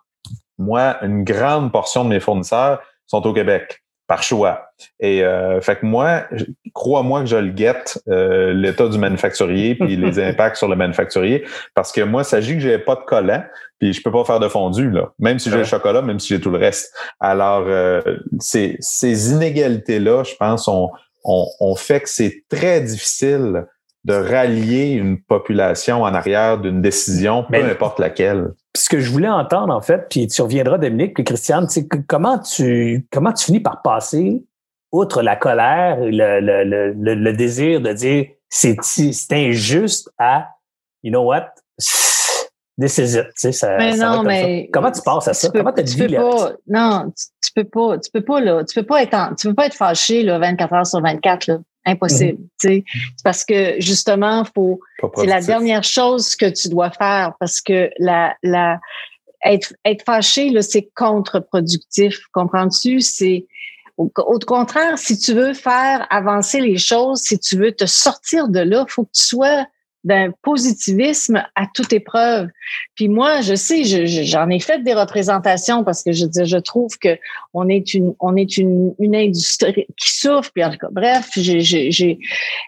[0.57, 4.69] moi, une grande portion de mes fournisseurs sont au Québec par choix.
[4.99, 6.25] Et euh, fait que moi,
[6.73, 11.45] crois-moi que je le guette, euh, l'état du manufacturier puis les impacts sur le manufacturier,
[11.73, 13.43] parce que moi, il s'agit que j'ai pas de collant,
[13.79, 16.29] puis je peux pas faire de fondu là, même si j'ai le chocolat, même si
[16.29, 16.93] j'ai tout le reste.
[17.19, 18.01] Alors, euh,
[18.39, 20.89] ces, ces inégalités là, je pense, on,
[21.23, 23.65] on, on fait que c'est très difficile
[24.03, 28.51] de rallier une population en arrière d'une décision, peu importe laquelle.
[28.75, 32.39] Ce que je voulais entendre, en fait, puis tu reviendras, Dominique, puis Christiane, c'est comment
[32.39, 34.43] tu, comment tu finis par passer,
[34.91, 38.77] outre la colère, le, le, le, le désir de dire c'est
[39.31, 40.47] injuste à,
[41.03, 41.47] you know what,
[42.79, 43.27] this is it.
[43.27, 45.49] Tu sais, ça, mais non, mais Comment tu passes à ça?
[45.49, 48.85] comment tu tu peux pas, Non, tu, peux pas, tu peux pas, là, tu peux
[48.85, 51.57] pas être, tu peux pas être fâché, là, 24 heures sur 24, là.
[51.85, 52.39] Impossible.
[52.59, 52.83] Tu sais
[53.23, 54.79] Parce que justement, faut
[55.15, 58.79] c'est la dernière chose que tu dois faire parce que la, la
[59.43, 62.19] être, être fâché, là, c'est contre-productif.
[62.33, 63.01] Comprends-tu?
[63.01, 63.45] C'est
[63.97, 68.47] Au, au, contraire, si tu veux faire avancer les choses, si tu veux te sortir
[68.47, 69.67] de là, faut que tu sois
[70.05, 72.47] d'un positivisme à toute épreuve.
[72.93, 77.17] Puis moi, je sais, j'en ai fait des représentations parce que je je trouve que
[77.53, 80.51] on est une, on est une, une industrie qui souffre.
[80.53, 82.19] Puis bref, j'ai,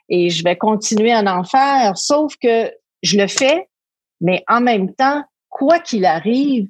[0.09, 1.95] et je vais continuer à en faire.
[1.97, 2.71] Sauf que
[3.03, 3.67] je le fais,
[4.19, 6.67] mais en même temps, quoi qu'il arrive,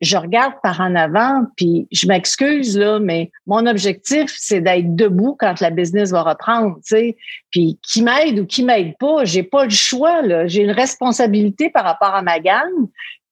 [0.00, 5.36] je regarde par en avant, puis je m'excuse là, mais mon objectif c'est d'être debout
[5.38, 7.16] quand la business va reprendre, tu sais.
[7.50, 10.46] Puis qui m'aide ou qui m'aide pas, j'ai pas le choix là.
[10.46, 12.70] J'ai une responsabilité par rapport à ma gang.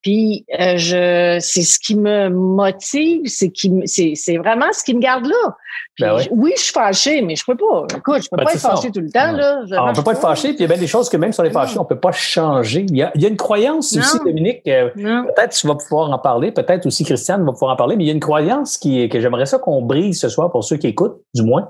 [0.01, 4.93] Puis euh, je, c'est ce qui me motive, c'est qui, c'est, c'est vraiment ce qui
[4.93, 5.55] me garde là.
[5.99, 6.53] Ben oui.
[6.55, 7.85] je suis fâché, mais je peux pas.
[7.97, 9.61] Écoute, je peux ben, pas être fâché tout le temps là.
[9.73, 11.33] Ah, on peut pas être fâché, puis il y a bien des choses que même
[11.33, 12.85] sur les fâchés, on peut pas changer.
[12.89, 14.61] Il y a, il y a une croyance aussi, Dominique.
[14.67, 18.05] Euh, peut-être tu vas pouvoir en parler, peut-être aussi Christiane va pouvoir en parler, mais
[18.05, 20.77] il y a une croyance qui que j'aimerais ça qu'on brise ce soir pour ceux
[20.77, 21.69] qui écoutent, du moins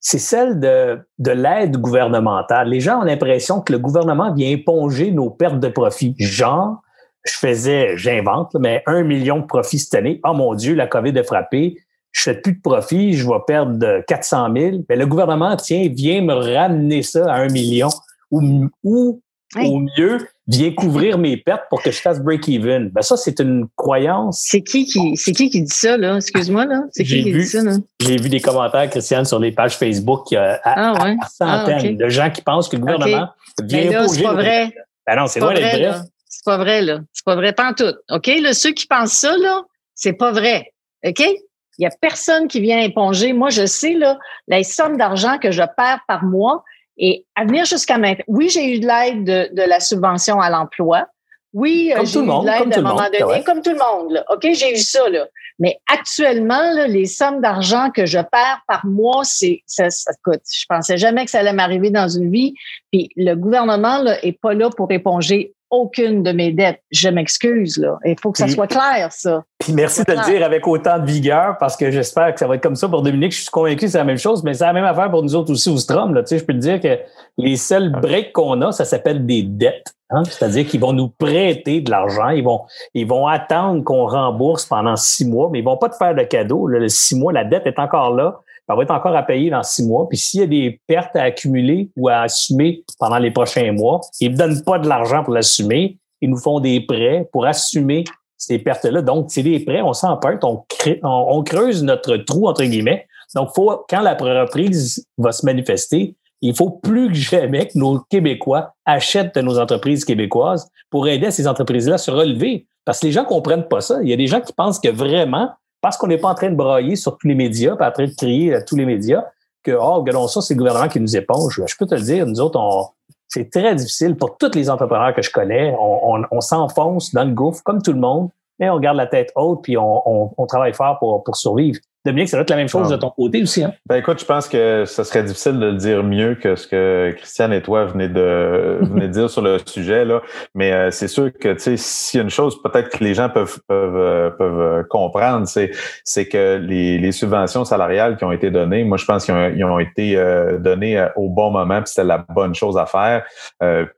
[0.00, 2.68] c'est celle de, de l'aide gouvernementale.
[2.68, 6.14] Les gens ont l'impression que le gouvernement vient éponger nos pertes de profit.
[6.18, 6.80] Genre,
[7.24, 10.20] je faisais, j'invente, mais un million de profits cette année.
[10.24, 11.76] Oh mon Dieu, la COVID a frappé.
[12.12, 14.76] Je fais plus de profit, je vais perdre 400 000.
[14.88, 17.90] Mais le gouvernement, tiens, vient me ramener ça à un million
[18.30, 19.20] ou, ou
[19.56, 22.90] au mieux, vient couvrir mes pertes pour que je fasse break-even.
[22.90, 24.44] Ben ça, c'est une croyance.
[24.46, 26.16] C'est qui qui, c'est qui qui dit ça, là?
[26.16, 26.82] Excuse-moi, là.
[26.92, 27.76] C'est qui qui dit ça, là?
[28.00, 31.16] J'ai vu des commentaires, Christiane, sur les pages Facebook, euh, à, ah, ouais.
[31.20, 33.28] à centaines ah, de gens qui pensent que le gouvernement
[33.62, 34.74] vient ben là, C'est pas vrai.
[35.06, 36.00] Ben non, c'est loin d'être vrai.
[36.48, 37.00] Pas vrai, là.
[37.12, 37.94] C'est pas vrai, pas en tout.
[38.10, 38.26] OK?
[38.40, 40.72] Là, ceux qui pensent ça, là, c'est pas vrai.
[41.04, 41.20] OK?
[41.20, 43.34] Il y a personne qui vient éponger.
[43.34, 46.64] Moi, je sais, là, la somme d'argent que je perds par mois
[46.96, 48.24] et à venir jusqu'à maintenant.
[48.28, 51.06] Oui, j'ai eu de l'aide de, de, la subvention à l'emploi.
[51.52, 54.12] Oui, euh, j'ai eu de l'aide à un moment donné, comme tout le monde.
[54.12, 54.24] Là.
[54.30, 55.26] OK, j'ai eu ça, là.
[55.58, 60.40] Mais actuellement, là, les sommes d'argent que je perds par mois, c'est ça, ça coûte.
[60.50, 62.54] Je pensais jamais que ça allait m'arriver dans une vie.
[62.90, 66.80] Puis le gouvernement là, est pas là pour éponger aucune de mes dettes.
[66.90, 67.98] Je m'excuse, là.
[68.04, 69.44] Il faut que ça soit clair, ça.
[69.58, 72.54] Puis merci de le dire avec autant de vigueur parce que j'espère que ça va
[72.54, 73.32] être comme ça pour Dominique.
[73.32, 75.34] Je suis convaincu que c'est la même chose, mais c'est la même affaire pour nous
[75.34, 76.14] autres aussi au Strom.
[76.14, 76.22] Là.
[76.22, 76.98] Tu sais, je peux te dire que
[77.36, 79.94] les seuls breaks qu'on a, ça s'appelle des dettes.
[80.10, 80.22] Hein?
[80.24, 82.30] C'est-à-dire qu'ils vont nous prêter de l'argent.
[82.30, 82.62] Ils vont,
[82.94, 86.22] ils vont attendre qu'on rembourse pendant six mois, mais ils vont pas te faire de
[86.22, 86.66] cadeau.
[86.66, 89.62] Le six mois, la dette est encore là ça va être encore à payer dans
[89.62, 90.06] six mois.
[90.08, 94.02] Puis s'il y a des pertes à accumuler ou à assumer pendant les prochains mois,
[94.20, 95.98] ils ne donnent pas de l'argent pour l'assumer.
[96.20, 98.04] Ils nous font des prêts pour assumer
[98.36, 99.00] ces pertes-là.
[99.00, 100.64] Donc, c'est des prêts, on s'empêche, on,
[101.02, 103.06] on, creuse notre trou, entre guillemets.
[103.34, 108.00] Donc, faut, quand la reprise va se manifester, il faut plus que jamais que nos
[108.10, 112.66] Québécois achètent de nos entreprises québécoises pour aider ces entreprises-là à se relever.
[112.84, 113.98] Parce que les gens comprennent pas ça.
[114.02, 116.50] Il y a des gens qui pensent que vraiment, parce qu'on n'est pas en train
[116.50, 119.24] de brailler sur tous les médias, pas en train de crier à tous les médias,
[119.62, 121.62] que, oh, regardons ça, c'est le gouvernement qui nous éponge.
[121.66, 122.94] Je peux te le dire, nous autres,
[123.28, 125.74] c'est très difficile pour tous les entrepreneurs que je connais.
[125.78, 129.62] On, s'enfonce dans le gouffre comme tout le monde, mais on garde la tête haute
[129.62, 131.78] puis on, travaille fort pour, pour survivre.
[132.04, 133.64] Dominique, ça doit être la même chose de ton côté aussi.
[133.64, 133.72] Hein?
[133.86, 137.12] Ben écoute, je pense que ce serait difficile de le dire mieux que ce que
[137.16, 140.04] Christiane et toi venez de, venez de dire sur le sujet.
[140.04, 140.22] Là.
[140.54, 143.14] Mais euh, c'est sûr que tu sais, s'il y a une chose peut-être que les
[143.14, 145.72] gens peuvent, peuvent, euh, peuvent euh, comprendre, c'est,
[146.04, 149.74] c'est que les, les subventions salariales qui ont été données, moi je pense qu'ils ont,
[149.74, 150.16] ont été
[150.60, 153.24] données au bon moment, puis c'était la bonne chose à faire.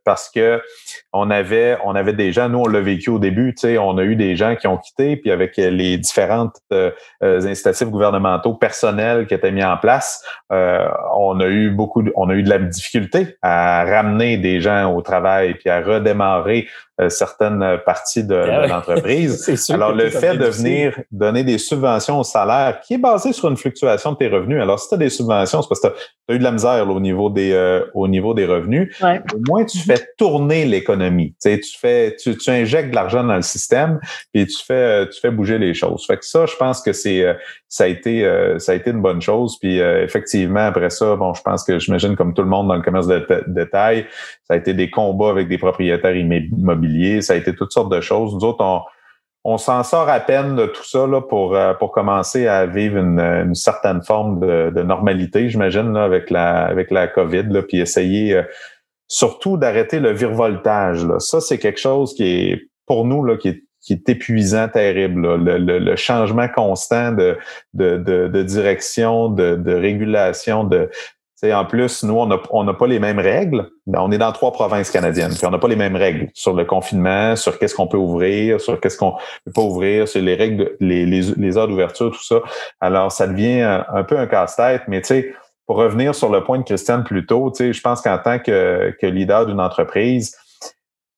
[0.04, 0.60] parce que
[1.12, 3.98] on avait, on avait des gens, nous on l'a vécu au début, tu sais, on
[3.98, 6.56] a eu des gens qui ont quitté, puis avec les différentes
[7.20, 12.28] incitatifs gouvernementaux personnels qui étaient mis en place, euh, on a eu beaucoup, de, on
[12.28, 16.66] a eu de la difficulté à ramener des gens au travail puis à redémarrer
[17.00, 19.48] euh, certaines parties de, ah l'entreprise.
[19.70, 23.56] alors, le fait de venir donner des subventions au salaire qui est basé sur une
[23.56, 24.60] fluctuation de tes revenus.
[24.60, 25.94] Alors, si tu as des subventions, c'est parce que tu
[26.28, 28.94] as, eu de la misère au, niveau des, euh, au niveau des revenus.
[29.02, 30.89] Au moins, tu fais tourner l'économie.
[30.96, 34.00] Tu, sais, tu, fais, tu, tu injectes de l'argent dans le système
[34.34, 36.06] et tu fais, tu fais bouger les choses.
[36.06, 37.24] Fait que ça, je pense que c'est
[37.68, 39.58] ça a été ça a été une bonne chose.
[39.60, 42.82] Puis effectivement, après ça, bon, je pense que j'imagine comme tout le monde dans le
[42.82, 44.06] commerce de détail,
[44.44, 48.00] ça a été des combats avec des propriétaires immobiliers ça a été toutes sortes de
[48.00, 48.34] choses.
[48.34, 48.82] Nous autres, on,
[49.44, 52.98] on s'en sort à peine de tout ça là, pour, euh, pour commencer à vivre
[52.98, 58.42] une, certaine forme de, normalité, j'imagine, avec la, avec la COVID, là, puis essayer euh,
[59.10, 61.04] surtout d'arrêter le virevoltage.
[61.04, 61.18] Là.
[61.18, 63.48] Ça, c'est quelque chose qui est, pour nous, là, qui
[63.90, 65.34] est épuisant, terrible.
[65.36, 67.36] Le, le, changement constant de,
[67.74, 70.88] de, de, de direction, de, de régulation, de
[71.44, 72.14] en plus, nous,
[72.50, 73.70] on n'a pas les mêmes règles.
[73.86, 76.64] On est dans trois provinces canadiennes, puis on n'a pas les mêmes règles sur le
[76.64, 79.12] confinement, sur qu'est-ce qu'on peut ouvrir, sur qu'est-ce qu'on
[79.46, 82.40] peut pas ouvrir, sur les règles, les, les, heures d'ouverture, tout ça.
[82.80, 85.34] Alors, ça devient un, peu un casse-tête, mais tu sais,
[85.70, 88.40] pour revenir sur le point de Christiane plus tôt, tu sais, je pense qu'en tant
[88.40, 90.36] que, leader d'une entreprise,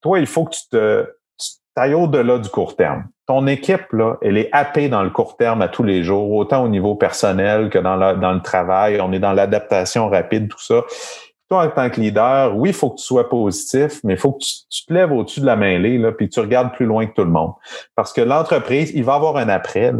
[0.02, 1.06] toi, il faut que tu te
[1.74, 5.62] ailles au-delà du court terme ton équipe, là, elle est happée dans le court terme
[5.62, 9.00] à tous les jours, autant au niveau personnel que dans, dans le travail.
[9.00, 10.82] On est dans l'adaptation rapide, tout ça.
[11.48, 14.32] Toi, en tant que leader, oui, il faut que tu sois positif, mais il faut
[14.32, 17.14] que tu, te lèves au-dessus de la mêlée, là, puis tu regardes plus loin que
[17.14, 17.52] tout le monde.
[17.94, 19.94] Parce que l'entreprise, il va avoir un après.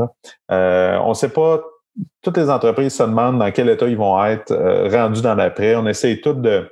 [0.51, 1.63] Euh, on ne sait pas,
[2.23, 5.75] toutes les entreprises se demandent dans quel état ils vont être euh, rendus dans l'après.
[5.77, 6.71] On essaye toutes de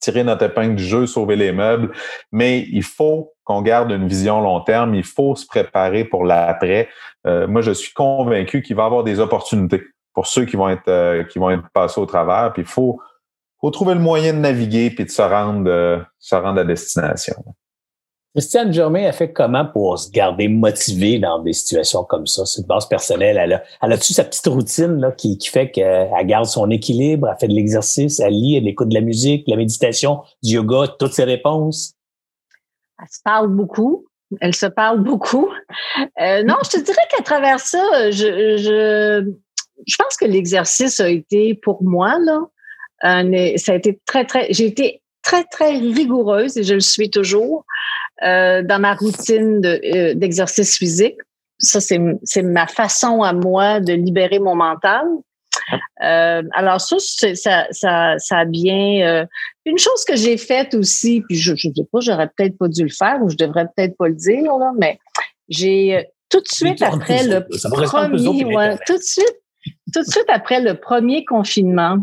[0.00, 1.92] tirer notre épingle du jeu, sauver les meubles,
[2.32, 6.88] mais il faut qu'on garde une vision long terme, il faut se préparer pour l'après.
[7.26, 9.82] Euh, moi, je suis convaincu qu'il va y avoir des opportunités
[10.14, 13.00] pour ceux qui vont être euh, qui vont être passés au travers, puis il faut,
[13.60, 17.34] faut trouver le moyen de naviguer puis de se rendre, euh, se rendre à destination.
[18.38, 22.46] Christiane Germain a fait comment pour se garder motivée dans des situations comme ça?
[22.46, 23.36] C'est une base personnelle.
[23.36, 27.36] Elle a, elle a-tu sa petite routine là, qui, fait qu'elle garde son équilibre, elle
[27.40, 30.86] fait de l'exercice, elle lit, elle écoute de la musique, de la méditation, du yoga,
[31.00, 31.94] toutes ses réponses?
[33.00, 34.06] Elle se parle beaucoup.
[34.40, 35.48] Elle se parle beaucoup.
[36.20, 39.20] Euh, non, je te dirais qu'à travers ça, je
[39.98, 42.42] pense que l'exercice a été pour moi, là,
[43.56, 47.64] ça a été très, très, j'ai été très, très rigoureuse et je le suis toujours
[48.24, 51.16] euh, dans ma routine euh, d'exercice physique.
[51.58, 55.04] Ça, c'est ma façon à moi de libérer mon mental.
[56.02, 56.96] Euh, alors ça,
[57.34, 59.26] ça, ça, ça bien.
[59.66, 62.84] une chose que j'ai faite aussi, puis je ne sais pas, j'aurais peut-être pas dû
[62.84, 64.98] le faire ou je devrais peut-être pas le dire là, mais
[65.48, 67.40] j'ai tout de suite après le
[67.86, 69.36] premier, tout de suite,
[69.92, 71.98] tout de suite après le premier confinement,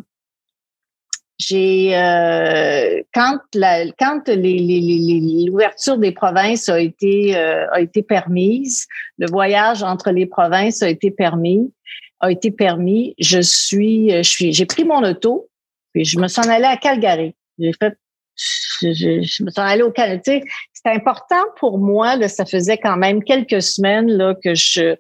[1.37, 9.27] j'ai euh, quand la quand l'ouverture des provinces a été euh, a été permise, le
[9.27, 11.73] voyage entre les provinces a été permis,
[12.21, 13.15] a été permis.
[13.19, 15.49] Je suis je suis j'ai pris mon auto
[15.93, 17.35] puis je me suis en allée à Calgary.
[17.59, 17.97] J'ai fait
[18.37, 20.39] je, je, me suis allée au Canada
[20.85, 22.15] c'est important pour moi.
[22.15, 24.95] Là, ça faisait quand même quelques semaines là, que je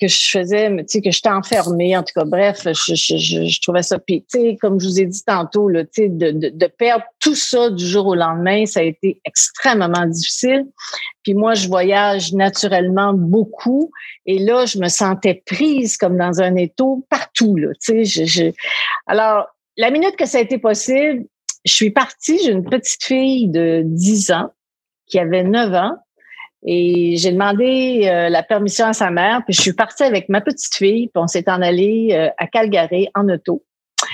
[0.00, 1.96] que je faisais, tu sais, que j'étais enfermée.
[1.96, 3.98] En tout cas, bref, je, je, je, trouvais ça.
[3.98, 4.24] Puis,
[4.60, 7.70] comme je vous ai dit tantôt, là, tu sais, de, de, de, perdre tout ça
[7.70, 10.66] du jour au lendemain, ça a été extrêmement difficile.
[11.22, 13.90] Puis moi, je voyage naturellement beaucoup.
[14.26, 17.56] Et là, je me sentais prise comme dans un étau partout.
[17.56, 18.52] Là, tu sais, je, je...
[19.06, 21.24] Alors, la minute que ça a été possible,
[21.64, 24.50] je suis partie, j'ai une petite fille de 10 ans
[25.10, 25.96] qui avait 9 ans.
[26.66, 30.42] Et j'ai demandé euh, la permission à sa mère, puis je suis partie avec ma
[30.42, 33.64] petite fille, puis on s'est en allé euh, à Calgary en auto.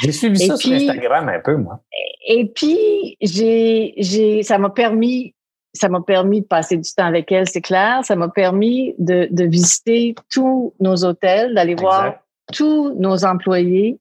[0.02, 1.80] J'ai suivi ça sur Instagram un peu, moi.
[2.28, 5.34] Et, puis, j'ai, j'ai, ça m'a permis,
[5.72, 8.00] ça m'a permis de passer du temps avec elle, c'est clair.
[8.04, 12.14] Ça m'a permis de, de visiter tous nos hôtels, d'aller voir
[12.52, 13.98] tous nos employés,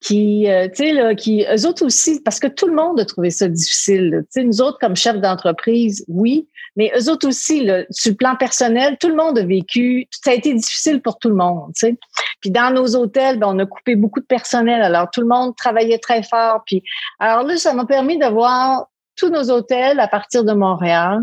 [0.00, 3.04] qui, euh, tu sais, là, qui, eux autres aussi, parce que tout le monde a
[3.04, 4.22] trouvé ça difficile.
[4.24, 8.16] Tu sais, nous autres, comme chefs d'entreprise, oui, mais eux autres aussi, là, sur le
[8.16, 11.72] plan personnel, tout le monde a vécu, ça a été difficile pour tout le monde,
[11.74, 11.96] tu sais.
[12.40, 15.56] Puis dans nos hôtels, ben, on a coupé beaucoup de personnel, alors tout le monde
[15.56, 16.62] travaillait très fort.
[16.64, 16.82] Puis,
[17.18, 21.22] alors là, ça m'a permis de voir tous nos hôtels à partir de Montréal.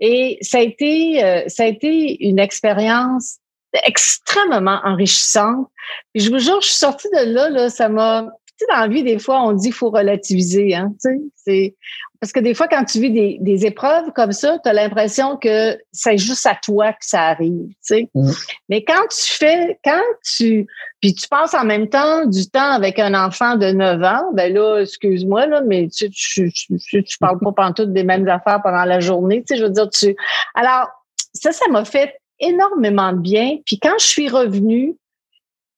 [0.00, 3.38] Et ça a été, euh, ça a été une expérience
[3.84, 5.68] extrêmement enrichissante.
[6.14, 8.26] Puis je vous jure, je suis sortie de là, là ça m'a.
[8.58, 10.74] Tu sais, dans la vie, des fois, on dit qu'il faut relativiser.
[10.74, 11.74] Hein, tu sais, c'est
[12.20, 15.36] parce que des fois, quand tu vis des, des épreuves comme ça, tu as l'impression
[15.36, 17.68] que c'est juste à toi que ça arrive.
[17.68, 18.08] Tu sais.
[18.12, 18.30] Mm.
[18.68, 20.66] Mais quand tu fais, quand tu.
[21.00, 24.52] Puis tu passes en même temps du temps avec un enfant de 9 ans, ben
[24.52, 28.84] là, excuse-moi, là, mais tu, tu, tu, tu parles pas pantoute des mêmes affaires pendant
[28.84, 29.44] la journée.
[29.46, 30.16] Tu sais, je veux dire, tu.
[30.54, 30.88] Alors,
[31.34, 33.58] ça, ça m'a fait énormément de bien.
[33.64, 34.96] Puis quand je suis revenue,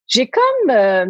[0.07, 0.71] j'ai comme...
[0.71, 1.07] Euh,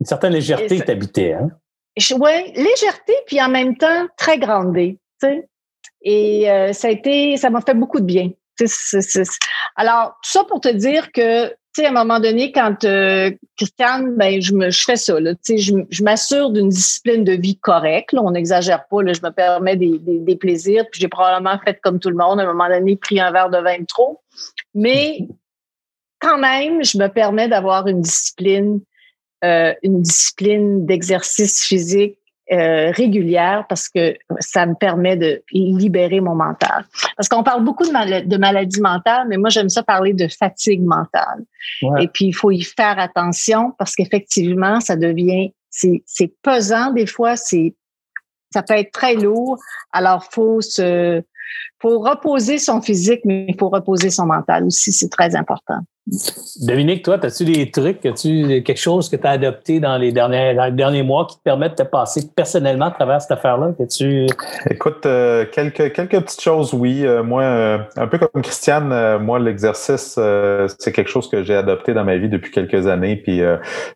[0.00, 1.50] Une certaine légèreté t'habitait, hein?
[1.96, 4.98] Oui, légèreté, puis en même temps, très grandée.
[5.20, 5.48] Tu sais?
[6.02, 8.30] Et euh, ça a été, ça m'a fait beaucoup de bien.
[9.76, 14.16] Alors, tout ça pour te dire que sais, à un moment donné, quand euh, Christiane,
[14.16, 17.32] ben, je me, je fais ça, là, tu sais, je, je m'assure d'une discipline de
[17.32, 18.12] vie correcte.
[18.12, 19.02] Là, on n'exagère pas.
[19.02, 20.84] Là, je me permets des, des, des plaisirs.
[20.90, 23.50] Puis j'ai probablement fait comme tout le monde, à un moment donné, pris un verre
[23.50, 24.20] de vin de trop.
[24.74, 25.26] Mais
[26.20, 28.80] quand même, je me permets d'avoir une discipline,
[29.44, 32.18] euh, une discipline d'exercice physique
[32.52, 36.84] euh, régulière parce que ça me permet de libérer mon mental.
[37.16, 40.28] Parce qu'on parle beaucoup de, mal de maladie mentale, mais moi j'aime ça parler de
[40.28, 41.44] fatigue mentale.
[42.00, 47.36] Et puis il faut y faire attention parce qu'effectivement ça devient c'est pesant des fois,
[47.36, 47.74] c'est
[48.52, 49.58] ça peut être très lourd.
[49.92, 51.22] Alors, faut se,
[51.80, 54.92] faut reposer son physique, mais il faut reposer son mental aussi.
[54.92, 55.80] C'est très important.
[56.62, 60.52] Dominique, toi, as-tu des trucs, as-tu quelque chose que tu as adopté dans les, derniers,
[60.72, 63.72] derniers mois qui te permettent de passer personnellement à travers cette affaire-là?
[63.88, 64.26] tu
[64.68, 67.06] Écoute, euh, quelques, quelques petites choses, oui.
[67.06, 70.18] Euh, moi, euh, un peu comme Christiane, moi, l'exercice,
[70.78, 73.40] c'est quelque chose que j'ai adopté dans ma vie depuis quelques années, puis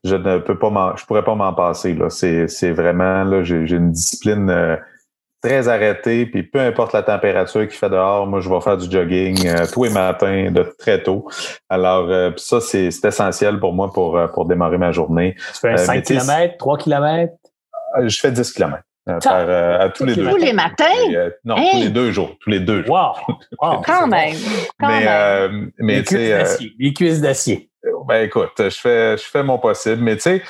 [0.04, 1.94] je ne peux pas je pourrais pas m'en passer.
[1.94, 2.08] Là.
[2.08, 4.78] C'est, c'est vraiment, là, j'ai, une discipline
[5.42, 8.90] très arrêté, puis peu importe la température qu'il fait dehors, moi, je vais faire du
[8.90, 11.28] jogging euh, tous les matins, de très tôt.
[11.68, 15.34] Alors, euh, ça, c'est essentiel pour moi pour, euh, pour démarrer ma journée.
[15.54, 17.34] Tu fais 5 km, 3 km?
[18.04, 18.82] Je fais 10 km.
[19.06, 20.28] à tous les deux.
[20.28, 20.84] Tous les matins?
[21.44, 22.36] non, tous les deux jours.
[22.40, 23.22] Tous les deux jours.
[23.60, 23.82] Wow!
[23.84, 24.34] Quand même.
[24.80, 25.70] Quand mais, même.
[25.78, 26.02] mais,
[26.78, 27.70] les cuisses d'acier.
[28.06, 30.42] Ben écoute, je fais, je fais mon possible, mais tu sais,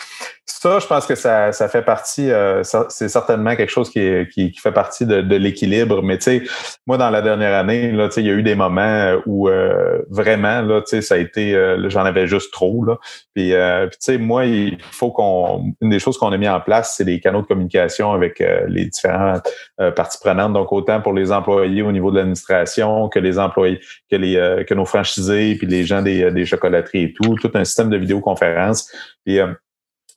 [0.49, 4.53] ça, je pense que ça, ça fait partie, euh, c'est certainement quelque chose qui, qui,
[4.55, 6.03] fait partie de, de l'équilibre.
[6.03, 6.43] Mais tu sais,
[6.87, 9.49] moi, dans la dernière année, là, tu sais, il y a eu des moments où
[9.49, 12.97] euh, vraiment, là, tu sais, ça a été, euh, j'en avais juste trop, là.
[13.35, 16.95] Puis, tu sais, moi, il faut qu'on, une des choses qu'on a mis en place,
[16.97, 19.47] c'est des canaux de communication avec les différentes
[19.95, 20.55] parties prenantes.
[20.55, 23.79] Donc, autant pour les employés au niveau de l'administration que les employés,
[24.11, 27.91] que les, que nos franchisés, puis les gens des, des chocolateries et tout un système
[27.91, 28.91] de vidéoconférence.
[29.25, 29.53] Puis, euh,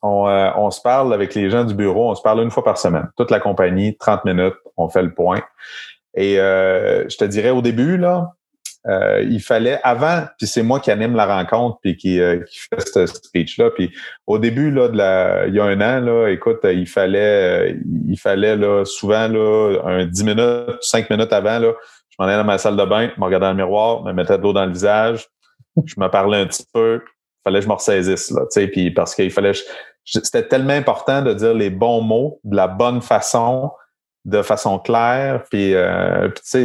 [0.02, 3.10] on, se parle avec les gens du bureau, on se parle une fois par semaine.
[3.16, 5.42] Toute la compagnie, 30 minutes, on fait le point.
[6.14, 8.32] Et euh, je te dirais au début, là,
[8.86, 13.06] euh, il fallait avant, puis c'est moi qui anime la rencontre puis qui, fait ce
[13.06, 13.70] speech-là.
[13.70, 13.92] Puis
[14.26, 17.76] au début, là, de la, il y a un an, là, écoute, il fallait,
[18.08, 21.74] il fallait là, souvent là, un 10 minutes, 5 minutes avant, là,
[22.08, 24.38] je m'en allais dans ma salle de bain, me regardais dans le miroir, me mettais
[24.38, 25.26] de l'eau dans le visage,
[25.84, 27.02] je me parlais un petit peu,
[27.44, 29.52] fallait que je me ressaisisse, là, tu sais, puis parce qu'il fallait,
[30.04, 33.70] c'était tellement important de dire les bons mots de la bonne façon,
[34.24, 36.64] de façon claire, puis, euh, tu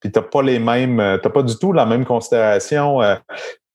[0.00, 3.02] puis t'as pas les mêmes, euh, t'as pas du tout la même considération.
[3.02, 3.16] Euh,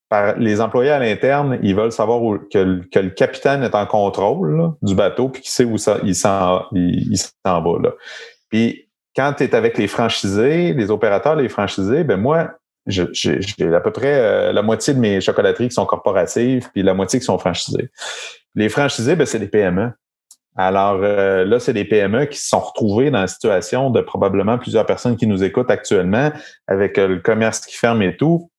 [0.10, 2.20] par les employés à l'interne, ils veulent savoir
[2.52, 6.66] que, le capitaine est en contrôle du bateau, puis qu'il sait où ça, il s'en
[6.72, 7.80] il, s'en va.
[7.82, 7.90] Là.
[8.48, 12.52] Puis quand tu es avec les franchisés, les opérateurs, les franchisés, ben moi,
[12.86, 17.20] j'ai à peu près la moitié de mes chocolateries qui sont corporatives, puis la moitié
[17.20, 17.90] qui sont franchisées.
[18.56, 19.92] Les franchisés, ben, c'est des PME.
[20.56, 24.58] Alors euh, là, c'est des PME qui se sont retrouvés dans la situation de probablement
[24.58, 26.32] plusieurs personnes qui nous écoutent actuellement
[26.68, 28.52] avec euh, le commerce qui ferme et tout.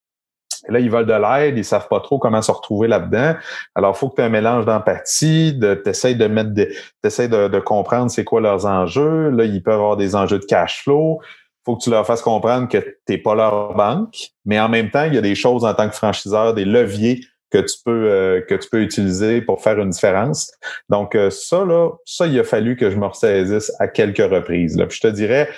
[0.68, 3.34] Là, ils veulent de l'aide, ils savent pas trop comment se retrouver là-dedans.
[3.74, 7.48] Alors, il faut que tu aies un mélange d'empathie, de t'essayes de mettre des, de,
[7.48, 9.28] de comprendre c'est quoi leurs enjeux.
[9.28, 11.20] Là, ils peuvent avoir des enjeux de cash flow.
[11.64, 14.90] Faut que tu leur fasses comprendre que tu n'es pas leur banque, mais en même
[14.90, 17.20] temps, il y a des choses en tant que franchiseur, des leviers
[17.54, 20.52] que tu peux euh, que tu peux utiliser pour faire une différence.
[20.88, 24.76] Donc euh, ça là, ça il a fallu que je me ressaisisse à quelques reprises.
[24.76, 24.86] Là.
[24.86, 25.48] Puis je te dirais,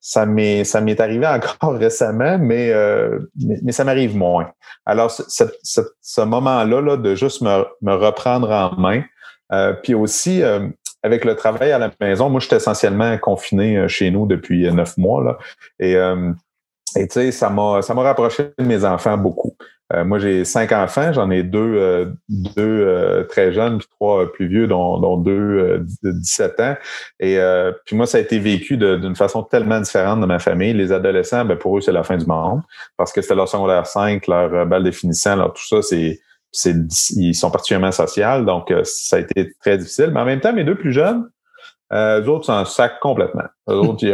[0.00, 1.26] ça m'est ça m'est arrivé
[1.60, 3.20] encore récemment, mais euh,
[3.62, 4.50] mais, ça m'arrive moins.
[4.84, 9.02] Alors ce, ce, moment-là là, de juste me, me reprendre en main,
[9.82, 10.42] puis aussi
[11.06, 14.96] avec le travail à la maison, moi je suis essentiellement confiné chez nous depuis neuf
[14.98, 15.38] mois là,
[15.78, 15.94] et
[16.96, 19.56] et tu sais ça m'a rapproché de mes enfants beaucoup.
[19.92, 24.32] Euh, moi, j'ai cinq enfants, j'en ai deux, euh, deux euh, très jeunes, puis trois
[24.32, 26.74] plus vieux, dont, deux de 17 ans.
[27.20, 27.38] Et
[27.84, 30.72] puis moi, ça a été vécu d'une façon tellement différente de ma famille.
[30.72, 32.62] Les adolescents, ben, pour eux, c'est la fin du monde,
[32.96, 36.20] parce que c'était leur secondaire 5, leur balle définissant, alors tout ça, c'est
[36.64, 40.10] ils sont particulièrement sociaux, donc ça a été très difficile.
[40.12, 41.28] Mais en même temps, mes deux plus jeunes,
[41.92, 43.44] euh, eux autres s'en sac complètement.
[43.68, 44.04] Eux autres,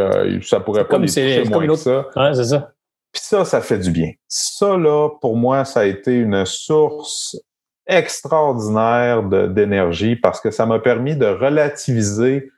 [0.43, 2.07] ça pourrait pas les toucher moins que ça.
[2.15, 2.71] Ouais, c'est ça.
[3.11, 4.11] Puis ça, ça fait du bien.
[4.27, 7.37] Ça, là, pour moi, ça a été une source
[7.85, 12.49] extraordinaire d'énergie parce que ça m'a permis de relativiser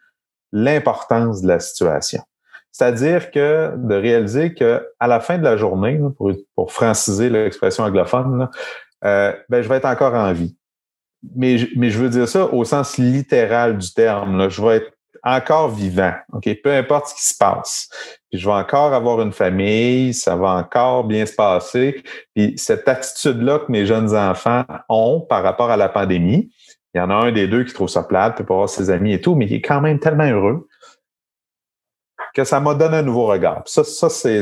[0.52, 2.22] l'importance de la situation.
[2.72, 7.84] C'est-à-dire que de réaliser que à la fin de la journée, pour, pour franciser l'expression
[7.84, 8.50] anglophone,
[9.04, 10.56] euh, ben, je vais être encore en vie.
[11.36, 14.50] Mais, mais je veux dire ça au sens littéral du terme.
[14.50, 14.92] Je vais être
[15.26, 16.14] encore vivant?
[16.64, 17.90] Peu importe ce qui se passe.
[18.32, 22.04] Je vais encore avoir une famille, ça va encore bien se passer.
[22.36, 26.52] Puis cette attitude-là que mes jeunes enfants ont par rapport à la pandémie,
[26.94, 28.90] il y en a un des deux qui trouve ça plate, peut pas voir ses
[28.90, 30.68] amis et tout, mais il est quand même tellement heureux
[32.34, 33.64] que ça m'a donné un nouveau regard.
[33.66, 34.42] Ça, ça c'est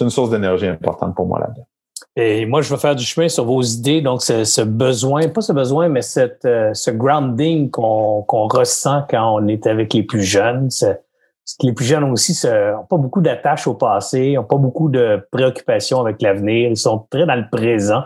[0.00, 1.66] une source d'énergie importante pour moi là-dedans.
[2.18, 4.00] Et moi, je veux faire du chemin sur vos idées.
[4.00, 9.46] Donc, ce, besoin, pas ce besoin, mais cette, euh, ce grounding qu'on ressent quand on
[9.48, 10.70] est avec les plus jeunes.
[11.62, 16.00] les plus jeunes aussi n'ont pas beaucoup d'attaches au passé, n'ont pas beaucoup de préoccupations
[16.00, 16.70] avec l'avenir.
[16.70, 18.02] Ils sont très dans le présent.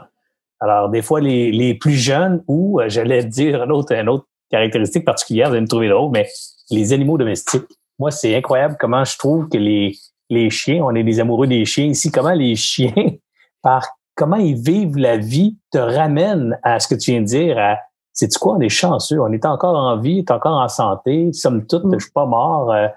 [0.59, 4.27] Alors, des fois, les, les plus jeunes, ou euh, j'allais dire un autre, un autre
[4.51, 6.29] caractéristique particulière, vous allez me trouver drôle, mais
[6.71, 7.63] les animaux domestiques.
[8.01, 9.95] Moi, c'est incroyable comment je trouve que les,
[10.29, 12.93] les chiens, on est des amoureux des chiens ici, comment les chiens,
[13.63, 17.59] par comment ils vivent la vie, te ramènent à ce que tu viens de dire,
[17.59, 17.79] à
[18.13, 21.33] c'est quoi, on est chanceux, on est encore en vie, on est encore en santé,
[21.33, 21.99] somme toute, mm.
[21.99, 22.73] je suis pas mort.
[22.73, 22.89] Euh,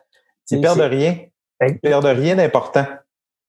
[0.52, 1.18] ils perdent rien.
[1.62, 2.86] Ils perdent rien d'important.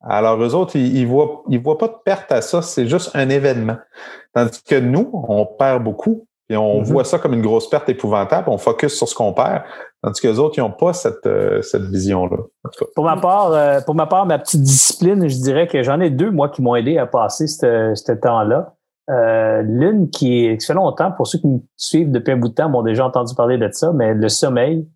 [0.00, 3.10] Alors, eux autres, ils, ils voient, ils voient pas de perte à ça, c'est juste
[3.14, 3.78] un événement.
[4.34, 6.84] Tandis que nous, on perd beaucoup, et on mm-hmm.
[6.84, 9.62] voit ça comme une grosse perte épouvantable, on focus sur ce qu'on perd,
[10.02, 12.36] tandis que les autres, ils n'ont pas cette, euh, cette vision-là.
[12.94, 16.10] Pour ma part, euh, pour ma part, ma petite discipline, je dirais que j'en ai
[16.10, 18.74] deux, moi, qui m'ont aidé à passer ce temps-là.
[19.10, 22.48] Euh, L'une qui, est, qui fait longtemps, pour ceux qui me suivent depuis un bout
[22.48, 24.88] de temps, m'ont déjà entendu parler de ça, mais le sommeil.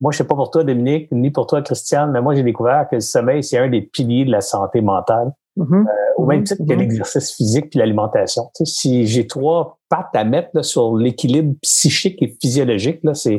[0.00, 2.86] Moi, je sais pas pour toi, Dominique, ni pour toi, Christiane, mais moi, j'ai découvert
[2.88, 5.32] que le sommeil, c'est un des piliers de la santé mentale.
[5.56, 5.86] Mm-hmm.
[5.86, 6.44] Euh, au même mm-hmm.
[6.44, 8.44] titre que l'exercice physique puis l'alimentation.
[8.54, 13.38] Tu sais, si j'ai trois pattes à mettre là, sur l'équilibre psychique et physiologique, c'est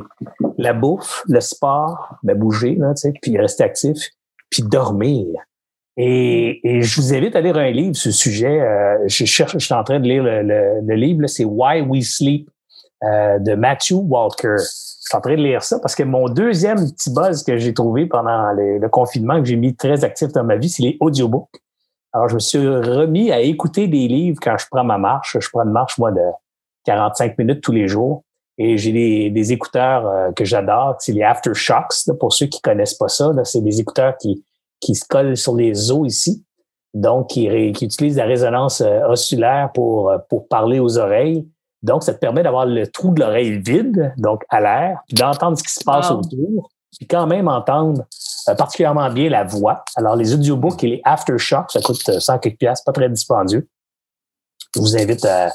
[0.58, 3.98] la bouffe, le sport, ben, bouger, là, puis rester actif,
[4.50, 5.26] puis dormir.
[5.98, 8.62] Et, et, je vous invite à lire un livre sur ce sujet.
[8.62, 12.06] Euh, je cherche, je suis en train de lire le, le, livre, c'est Why We
[12.06, 12.50] Sleep
[13.04, 14.56] euh, de Matthew Walker.
[14.58, 17.74] Je suis en train de lire ça parce que mon deuxième petit buzz que j'ai
[17.74, 21.50] trouvé pendant le confinement que j'ai mis très actif dans ma vie, c'est les audiobooks.
[22.14, 25.38] Alors, je me suis remis à écouter des livres quand je prends ma marche.
[25.40, 26.22] Je prends une marche, moi, de
[26.86, 28.24] 45 minutes tous les jours.
[28.58, 30.96] Et j'ai des, des écouteurs euh, que j'adore.
[31.00, 33.32] C'est les Aftershocks, pour ceux qui connaissent pas ça.
[33.44, 34.44] C'est des écouteurs qui,
[34.80, 36.44] qui se collent sur les os ici.
[36.94, 41.48] Donc, qui, qui utilisent la résonance euh, osculaire pour, euh, pour parler aux oreilles.
[41.84, 45.58] Donc, ça te permet d'avoir le trou de l'oreille vide, donc à l'air, puis d'entendre
[45.58, 48.06] ce qui se passe autour, puis quand même entendre
[48.50, 49.84] euh, particulièrement bien la voix.
[49.96, 53.68] Alors, les audiobooks et les aftershocks, ça coûte 100 euh, quelques piastres, pas très dispendieux.
[54.76, 55.52] Je vous invite à,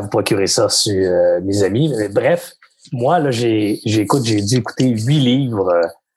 [0.00, 1.92] vous procurer ça sur euh, mes amis.
[2.10, 2.52] bref,
[2.92, 5.72] moi, là, j'écoute, j'ai dû écouter huit livres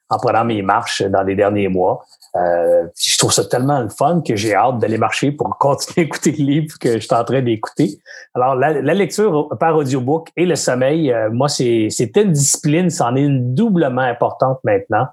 [0.08, 2.04] en prenant mes marches dans les derniers mois.
[2.34, 6.32] je trouve ça tellement le fun que j'ai hâte d'aller marcher pour continuer à écouter
[6.32, 7.98] les livres que je suis en train d'écouter.
[8.34, 13.22] Alors, la, lecture par audiobook et le sommeil, moi, c'est, c'est une discipline, c'en est
[13.22, 15.06] une doublement importante maintenant.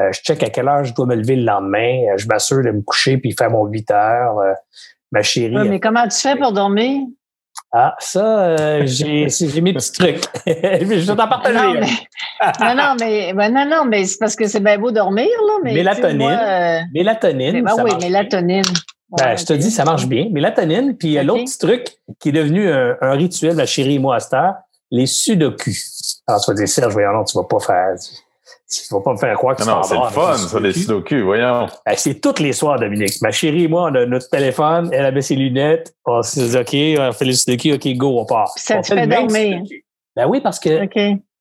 [0.00, 2.04] Euh, je check à quelle heure je dois me lever le lendemain.
[2.08, 4.38] Euh, je m'assure de me coucher puis faire mon 8 heures.
[4.38, 4.52] Euh,
[5.12, 5.68] ma chérie.
[5.68, 7.02] mais comment tu fais pour dormir?
[7.72, 8.56] Ah, ça,
[8.86, 9.26] j'ai,
[9.60, 10.24] mes petits trucs.
[10.46, 11.54] je t'en partager.
[11.54, 11.86] Non, mais,
[12.60, 15.54] non, non, mais, ben, non, non, mais c'est parce que c'est bien beau dormir, là.
[15.62, 16.88] Mais, mélatonine.
[16.92, 17.62] mélatonine.
[17.62, 18.64] Ben, oui, mélatonine.
[19.16, 20.28] Ben, je te dis, ça marche bien.
[20.30, 20.96] Mélatonine.
[20.96, 21.26] Puis okay.
[21.26, 21.86] l'autre petit truc
[22.18, 24.54] qui est devenu un, rituel, ma chérie et moi, à cette heure,
[24.90, 25.70] les sudoku.
[26.26, 27.94] Alors, tu vas dire, Serge, voyons, tu vas pas faire.
[28.70, 31.66] Tu vas pas me faire croire que non, c'est le fun, ça, les sudoku, voyons.
[31.84, 33.20] Ben, c'est tous les soirs, Dominique.
[33.20, 36.56] Ma chérie et moi, on a notre téléphone, elle avait ses lunettes, on s'est dit,
[36.56, 38.52] OK, on fait les sudoku, OK, go, on part.
[38.56, 39.62] Ça on te fait dormir.
[40.14, 40.88] Ben oui, parce que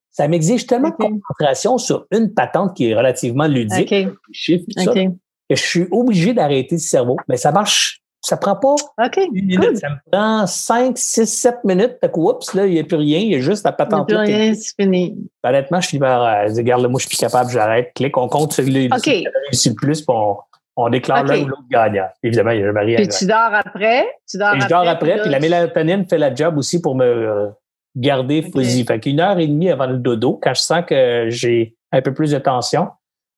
[0.09, 3.93] ça m'exige tellement de concentration sur une patente qui est relativement ludique,
[4.32, 7.17] chiffre, ça, que je suis obligé d'arrêter le cerveau.
[7.27, 11.97] Mais ça marche ça prend pas une minute, ça me prend 5, 6, 7 minutes.
[12.01, 14.09] Fait oups, là, il n'y a plus rien, il y a juste la patente.
[14.09, 15.17] Il n'y a plus rien, c'est fini.
[15.43, 15.97] Honnêtement, je suis.
[15.97, 17.91] Je dis, regarde, moi, je suis plus capable, j'arrête.
[17.95, 19.24] Clique, on compte sur le, okay.
[19.24, 20.38] le plus, puis on,
[20.76, 22.07] on déclare l'un ou l'autre gagnant.
[22.24, 22.97] Évidemment, il y a jamais rien.
[22.97, 24.07] Puis tu dors après.
[24.30, 27.05] Tu dors et je dors après, puis, la mélatonine fait la job aussi pour me
[27.05, 27.47] euh,
[27.95, 28.84] garder okay.
[28.86, 32.13] Fait qu'une heure et demie avant le dodo, quand je sens que j'ai un peu
[32.13, 32.88] plus de tension,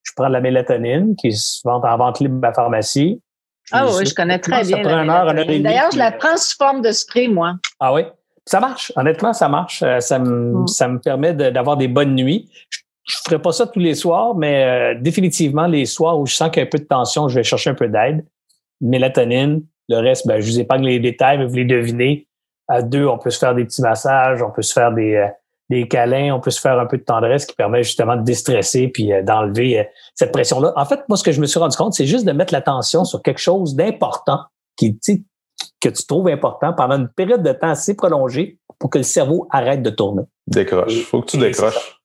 [0.04, 3.22] je prends de la mélatonine qui se vend en vente libre à la pharmacie.
[3.72, 4.84] Ah oui, je connais très bien.
[4.84, 7.56] D'ailleurs, je la prends sous forme de spray, moi.
[7.80, 8.04] Ah oui?
[8.46, 8.92] Ça marche.
[8.96, 9.84] Honnêtement, ça marche.
[9.84, 10.68] Euh, ça me, mm.
[10.68, 12.50] ça me permet d'avoir des bonnes nuits.
[13.08, 16.34] Je ne ferai pas ça tous les soirs, mais euh, définitivement, les soirs où je
[16.34, 18.26] sens qu'il y a un peu de tension, je vais chercher un peu d'aide.
[18.80, 19.64] Mélatonine.
[19.90, 22.28] Le reste, ben, je vous épargne les détails, mais vous les devinez.
[22.68, 25.28] À deux, on peut se faire des petits massages, on peut se faire des, euh,
[25.72, 28.90] des câlins, on peut se faire un peu de tendresse qui permet justement de déstresser
[28.90, 30.74] puis euh, d'enlever euh, cette pression-là.
[30.76, 33.06] En fait, moi, ce que je me suis rendu compte, c'est juste de mettre l'attention
[33.06, 34.42] sur quelque chose d'important
[34.76, 35.00] qui,
[35.80, 39.48] que tu trouves important pendant une période de temps assez prolongée pour que le cerveau
[39.50, 40.24] arrête de tourner.
[40.46, 40.94] Décroche.
[40.94, 42.02] Il faut que tu décroches.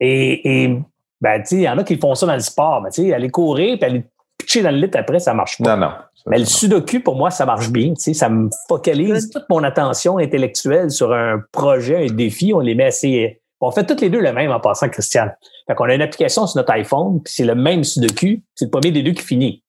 [0.00, 0.78] Et, et
[1.20, 3.30] ben, il y en a qui font ça dans le sport, mais tu sais, aller
[3.30, 4.04] courir puis aller
[4.36, 5.76] pitcher dans le lit après, ça marche pas.
[5.76, 5.92] Non, non.
[6.30, 7.94] Mais le sudoku, pour moi, ça marche bien.
[7.94, 12.52] Tu sais, ça me focalise toute mon attention intellectuelle sur un projet, un défi.
[12.54, 13.40] On les met assez...
[13.60, 15.34] On fait toutes les deux le même en passant, Christiane.
[15.66, 18.42] Fait qu'on a une application sur notre iPhone, puis c'est le même sudoku.
[18.54, 19.64] C'est le premier des deux qui finit.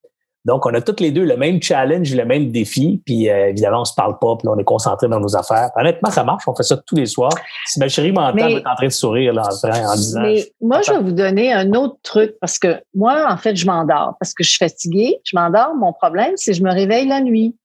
[0.46, 3.82] Donc, on a toutes les deux le même challenge, le même défi, puis euh, évidemment,
[3.82, 5.70] on se parle pas, puis on est concentré dans nos affaires.
[5.76, 7.34] honnêtement, ça marche, on fait ça tous les soirs.
[7.66, 10.22] Si ma chérie m'entend, elle est en train de sourire là, en, disant...
[10.22, 13.66] Mais moi, je vais vous donner un autre truc, parce que moi, en fait, je
[13.66, 15.76] m'endors, parce que je suis fatiguée, je m'endors.
[15.76, 17.56] Mon problème, c'est que je me réveille la nuit.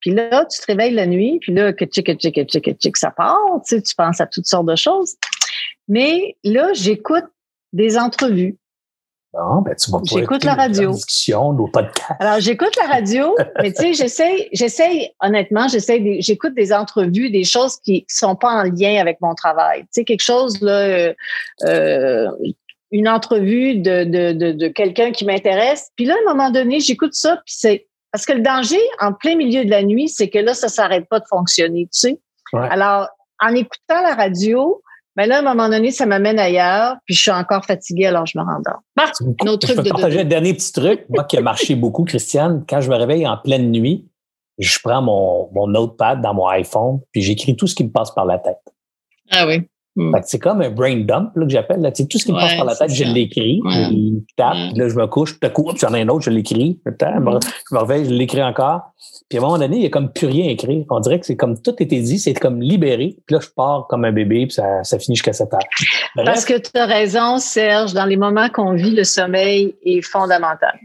[0.00, 2.64] Puis là, tu te réveilles la nuit, puis là, que tchic, que tchic, que tchic,
[2.64, 5.14] que tchic, ça part, tu sais, tu penses à toutes sortes de choses.
[5.86, 7.26] Mais là, j'écoute
[7.72, 8.56] des entrevues.
[9.32, 10.90] Bon, ben, tu vas J'écoute la radio.
[10.90, 12.20] Discussion, nos podcasts.
[12.20, 17.44] Alors, j'écoute la radio, mais tu sais, j'essaie, j'essaie, honnêtement, j'essaie, j'écoute des entrevues, des
[17.44, 19.82] choses qui sont pas en lien avec mon travail.
[19.82, 21.14] Tu sais, quelque chose, là, euh,
[21.64, 22.28] euh
[22.94, 25.90] une entrevue de, de, de, de quelqu'un qui m'intéresse.
[25.96, 29.14] Puis là, à un moment donné, j'écoute ça, puis c'est, parce que le danger, en
[29.14, 32.20] plein milieu de la nuit, c'est que là, ça s'arrête pas de fonctionner, tu sais.
[32.52, 33.08] Alors,
[33.40, 34.81] en écoutant la radio,
[35.16, 38.26] ben là, à un moment donné, ça m'amène ailleurs, puis je suis encore fatiguée, alors
[38.26, 38.80] je me rendors.
[38.96, 41.74] Bah, un truc je peux de partager un dernier petit truc, moi qui a marché
[41.74, 42.64] beaucoup, Christiane.
[42.68, 44.08] Quand je me réveille en pleine nuit,
[44.58, 48.10] je prends mon, mon notepad dans mon iPhone, puis j'écris tout ce qui me passe
[48.12, 48.62] par la tête.
[49.30, 49.62] Ah oui.
[49.94, 50.14] Hmm.
[50.22, 51.92] C'est comme un brain dump là, que j'appelle.
[52.08, 53.60] Tout ce qui me passe par la tête, je l'écris.
[53.66, 56.80] Je tape, là, je me couche, tout à coup, j'en ai un autre, je l'écris.
[56.86, 58.92] Je me réveille, je l'écris encore.
[59.32, 60.84] Puis à un moment donné, il n'y a comme plus rien écrit.
[60.90, 63.16] On dirait que c'est comme tout était dit, c'est comme libéré.
[63.26, 65.60] Puis là, je pars comme un bébé, puis ça, ça finit jusqu'à 7 heures.
[66.26, 70.78] Parce que tu as raison, Serge, dans les moments qu'on vit, le sommeil est fondamental.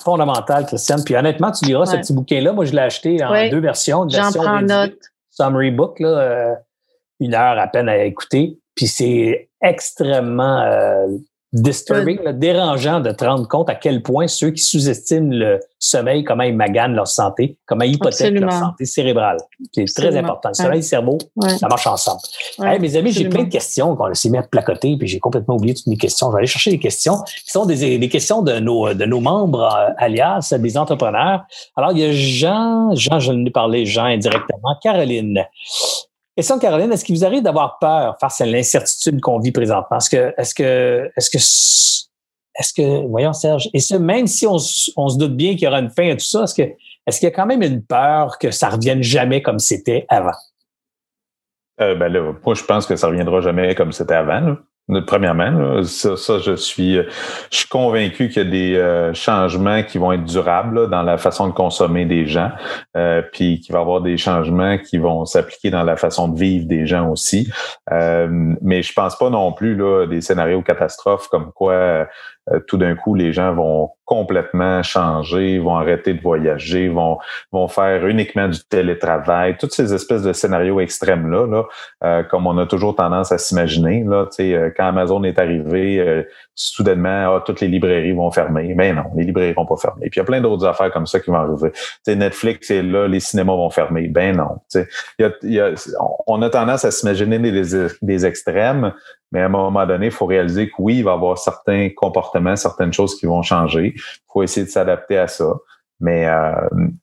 [0.00, 1.02] Fondamental, Christiane.
[1.04, 2.52] Puis honnêtement, tu liras ce petit bouquin-là.
[2.52, 4.08] Moi, je l'ai acheté en deux versions.
[4.08, 4.94] J'en prends note.
[5.30, 6.08] Summary book, là.
[6.08, 6.54] Euh,
[7.18, 8.60] une heure à peine à écouter.
[8.76, 11.08] Puis c'est extrêmement euh,
[11.52, 16.42] disturbing, dérangeant de te rendre compte à quel point ceux qui sous-estiment le sommeil, comment
[16.42, 19.38] ils maganent leur santé, comment ils hypothèquent leur santé cérébrale.
[19.72, 20.50] C'est très important.
[20.50, 21.18] Le sommeil et le cerveau,
[21.58, 22.20] ça marche ensemble.
[22.58, 25.74] mes amis, j'ai plein de questions qu'on s'est mis à placoter, puis j'ai complètement oublié
[25.74, 26.28] toutes mes questions.
[26.28, 29.20] Je vais aller chercher des questions qui sont des, des questions de nos, de nos
[29.20, 31.44] membres, euh, alias des entrepreneurs.
[31.76, 35.44] Alors, il y a Jean, Jean, je ai parlé, Jean indirectement, Caroline.
[36.38, 39.96] Question de Caroline, est-ce qu'il vous arrive d'avoir peur face à l'incertitude qu'on vit présentement?
[39.96, 41.10] Est-ce que, est-ce que,
[42.54, 45.80] est-ce que, voyons Serge, et ce, même si on, se doute bien qu'il y aura
[45.80, 46.54] une fin à tout ça, est-ce
[47.18, 50.36] qu'il y a quand même une peur que ça revienne jamais comme c'était avant?
[51.80, 54.38] Euh, ben là, moi, je pense que ça reviendra jamais comme c'était avant.
[54.38, 54.58] Là.
[55.06, 59.98] Premièrement, ça, ça, je suis, je suis convaincu qu'il y a des euh, changements qui
[59.98, 62.50] vont être durables dans la façon de consommer des gens,
[62.96, 66.38] euh, puis qu'il va y avoir des changements qui vont s'appliquer dans la façon de
[66.38, 67.52] vivre des gens aussi.
[67.92, 68.28] Euh,
[68.62, 72.06] mais je pense pas non plus là des scénarios catastrophes comme quoi
[72.52, 77.18] euh, tout d'un coup, les gens vont complètement changer, vont arrêter de voyager, vont,
[77.52, 81.64] vont faire uniquement du télétravail, toutes ces espèces de scénarios extrêmes-là, là,
[82.04, 84.04] euh, comme on a toujours tendance à s'imaginer.
[84.04, 86.24] Là, euh, quand Amazon est arrivé,
[86.54, 88.74] soudainement, ah, toutes les librairies vont fermer.
[88.74, 90.08] Mais non, les librairies vont pas fermer.
[90.08, 91.70] Puis il y a plein d'autres affaires comme ça qui vont arriver.
[92.02, 94.08] sais, Netflix est là, les cinémas vont fermer.
[94.08, 94.58] Ben non.
[95.18, 95.74] Y a, y a,
[96.26, 98.92] on a tendance à s'imaginer des, des extrêmes,
[99.32, 101.90] mais à un moment donné, il faut réaliser que oui, il va y avoir certains
[101.94, 103.94] comportements, certaines choses qui vont changer.
[103.96, 105.52] Il faut essayer de s'adapter à ça.
[106.00, 106.52] Mais, euh,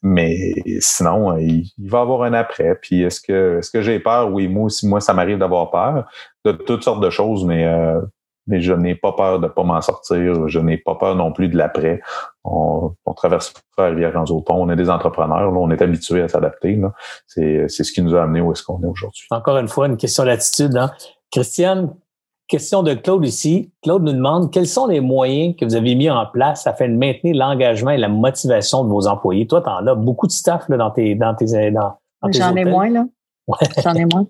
[0.02, 2.76] mais sinon, il, va y avoir un après.
[2.82, 4.32] Puis est-ce que est-ce que j'ai peur?
[4.32, 6.06] Oui, moi aussi, moi, ça m'arrive d'avoir peur
[6.46, 8.00] de toutes sortes de choses, mais, euh,
[8.48, 10.48] mais je n'ai pas peur de pas m'en sortir.
[10.48, 12.02] Je n'ai pas peur non plus de l'après.
[12.46, 16.30] On, on traverse la rivière pont On est des entrepreneurs, là, on est habitués à
[16.30, 16.80] s'adapter.
[17.28, 19.28] C'est, c'est ce qui nous a amené où est-ce qu'on est aujourd'hui.
[19.30, 20.78] Encore une fois, une question d'attitude.
[20.78, 20.92] Hein?
[21.32, 21.94] Christiane,
[22.48, 23.72] Question de Claude ici.
[23.82, 26.94] Claude nous demande quels sont les moyens que vous avez mis en place afin de
[26.94, 29.48] maintenir l'engagement et la motivation de vos employés?
[29.48, 31.98] Toi, tu en as beaucoup de staff là, dans tes dans tes dans,
[32.32, 33.06] J'en ai moins là.
[33.84, 34.28] J'en ai moins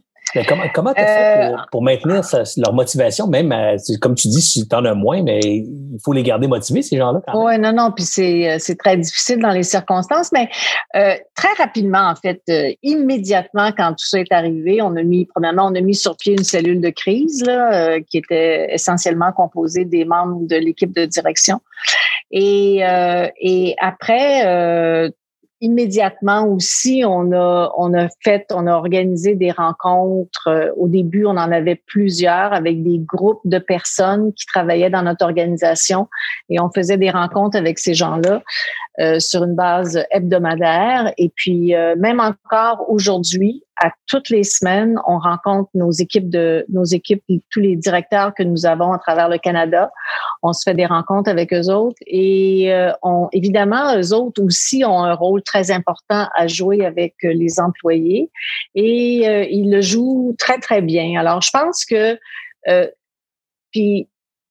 [0.74, 2.22] comment tu as fait euh, pour, maintenir
[2.58, 3.54] leur motivation, même,
[4.02, 6.98] comme tu dis, si tu en as moins, mais il faut les garder motivés, ces
[6.98, 7.22] gens-là.
[7.34, 10.50] Oui, non, non, puis c'est, c'est très difficile dans les circonstances, mais
[10.96, 15.26] euh, très rapidement, en fait, euh, immédiatement, quand tout ça est arrivé, on a mis,
[15.26, 19.86] premièrement, on a mis sur pied une cellule de crise là, qui était essentiellement composée
[19.86, 21.62] des membres de l'équipe de direction.
[22.32, 22.82] Et,
[23.42, 25.12] et après,
[25.62, 30.48] immédiatement aussi, on a, on a fait, on a organisé des rencontres.
[30.48, 35.04] Euh, au début, on en avait plusieurs avec des groupes de personnes qui travaillaient dans
[35.04, 36.08] notre organisation
[36.50, 38.42] et on faisait des rencontres avec ces gens-là
[39.00, 41.14] euh, sur une base hebdomadaire.
[41.18, 46.66] Et puis, euh, même encore aujourd'hui, à toutes les semaines, on rencontre nos équipes de
[46.70, 49.92] nos équipes, tous les directeurs que nous avons à travers le Canada.
[50.44, 54.86] On se fait des rencontres avec eux autres et euh, on, évidemment, eux autres aussi
[54.86, 58.32] ont un rôle très important à jouer avec euh, les employés
[58.76, 61.20] et euh, ils le jouent très très bien.
[61.20, 62.18] Alors, je pense que
[63.72, 64.08] puis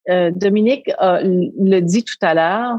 [0.06, 2.78] Dominique le dit tout à l'heure,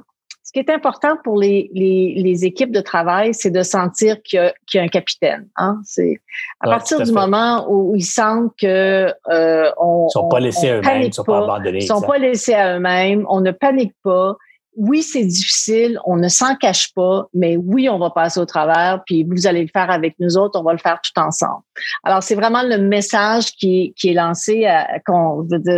[0.56, 4.78] qui est important pour les, les, les équipes de travail, c'est de sentir qu'il y,
[4.78, 5.49] y, a un capitaine.
[5.58, 5.82] Hein?
[5.84, 6.22] C'est
[6.62, 10.78] à partir du moment où ils sentent que euh, on, ils sont pas laissés à
[10.78, 11.80] eux-mêmes, ils sont pas abandonnés.
[11.80, 14.38] Ils sont pas laissés à eux-mêmes, on ne panique pas.
[14.78, 19.02] Oui, c'est difficile, on ne s'en cache pas, mais oui, on va passer au travers,
[19.06, 21.64] puis vous allez le faire avec nous autres, on va le faire tout ensemble.
[22.04, 24.68] Alors, c'est vraiment le message qui, qui est lancé,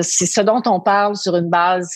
[0.01, 1.89] c'est ce dont on parle sur une base,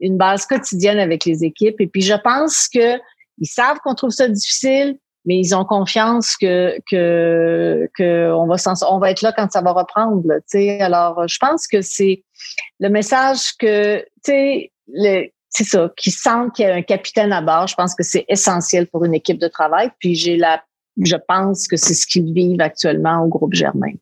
[0.00, 1.80] une base quotidienne avec les équipes.
[1.80, 2.98] Et puis, je pense que
[3.38, 8.56] ils savent qu'on trouve ça difficile, mais ils ont confiance que que que on va
[8.88, 10.22] on va être là quand ça va reprendre.
[10.26, 12.24] Là, alors, je pense que c'est
[12.80, 14.32] le message que tu
[14.94, 17.66] sais c'est ça, qui sentent qu'il y a un capitaine à bord.
[17.66, 19.90] Je pense que c'est essentiel pour une équipe de travail.
[19.98, 20.62] Puis j'ai la
[21.04, 23.92] je pense que c'est ce qu'ils vivent actuellement au groupe Germain.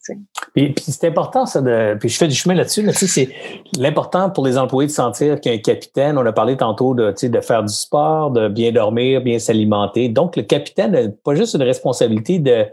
[0.55, 1.97] Puis c'est important, ça, de.
[1.99, 2.83] Puis je fais du chemin là-dessus.
[2.83, 3.31] Là, c'est
[3.77, 6.17] l'important pour les employés de sentir qu'il y a un capitaine.
[6.19, 10.09] On a parlé tantôt de, de faire du sport, de bien dormir, bien s'alimenter.
[10.09, 12.67] Donc, le capitaine n'a pas juste une responsabilité de,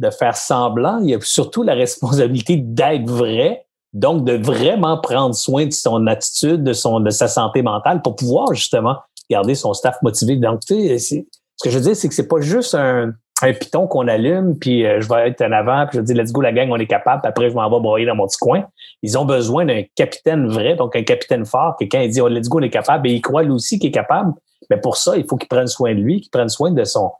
[0.00, 3.63] de faire semblant, il a surtout la responsabilité d'être vrai.
[3.94, 8.16] Donc, de vraiment prendre soin de son attitude, de, son, de sa santé mentale pour
[8.16, 8.96] pouvoir justement
[9.30, 10.36] garder son staff motivé.
[10.36, 11.26] Donc, tu sais,
[11.56, 14.58] ce que je veux dire, c'est que c'est pas juste un, un piton qu'on allume,
[14.58, 16.76] puis euh, je vais être en avant, puis je dis let's go la gang, on
[16.76, 18.64] est capable, puis après je m'en vais broyer dans mon petit coin.
[19.02, 22.28] Ils ont besoin d'un capitaine vrai, donc un capitaine fort, que quand il dit oh,
[22.28, 24.32] let's go, on est capable, et il croit lui aussi qu'il est capable.
[24.70, 27.10] Mais pour ça, il faut qu'il prenne soin de lui, qu'il prenne soin de son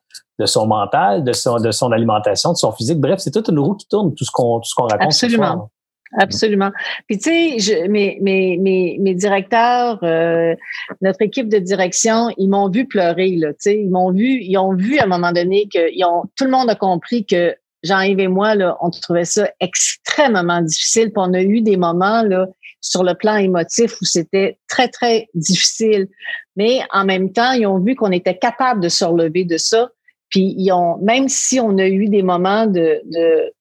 [0.41, 2.99] de son mental, de son de son alimentation, de son physique.
[3.01, 5.07] Bref, c'est toute une roue qui tourne, tout ce qu'on tout ce qu'on raconte.
[5.07, 5.70] Absolument.
[6.17, 6.71] Absolument.
[7.09, 10.55] Puis tu sais, mes, mes, mes, mes directeurs, euh,
[11.01, 13.49] notre équipe de direction, ils m'ont vu pleurer là.
[13.53, 16.25] Tu sais, ils m'ont vu, ils ont vu à un moment donné que ils ont,
[16.37, 21.07] tout le monde a compris que Jean-Yves et moi là, on trouvait ça extrêmement difficile.
[21.07, 22.47] Puis on a eu des moments là
[22.81, 26.09] sur le plan émotif où c'était très très difficile.
[26.57, 29.91] Mais en même temps, ils ont vu qu'on était capable de se relever de ça.
[30.31, 33.53] Puis ils ont, même si on a eu des moments de, de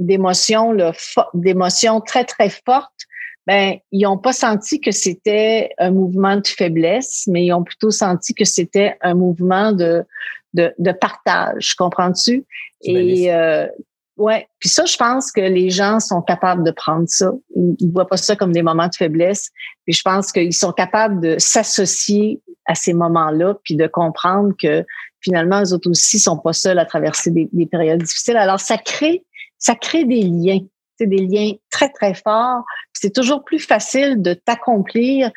[0.00, 0.76] d'émotions
[1.34, 2.90] d'émotions très très fortes,
[3.46, 7.90] ben ils n'ont pas senti que c'était un mouvement de faiblesse, mais ils ont plutôt
[7.90, 10.04] senti que c'était un mouvement de
[10.52, 12.44] de, de partage, comprends-tu?
[12.82, 13.66] Et euh,
[14.16, 17.30] ouais, puis ça, je pense que les gens sont capables de prendre ça.
[17.54, 19.50] Ils, ne voient pas ça comme des moments de faiblesse.
[19.86, 24.84] Puis je pense qu'ils sont capables de s'associer à ces moments-là, puis de comprendre que
[25.20, 28.36] finalement, eux autres aussi sont pas seuls à traverser des, des périodes difficiles.
[28.36, 29.24] Alors, ça crée
[29.60, 30.60] ça crée des liens.
[30.98, 32.64] C'est des liens très, très forts.
[32.92, 35.30] C'est toujours plus facile de t'accomplir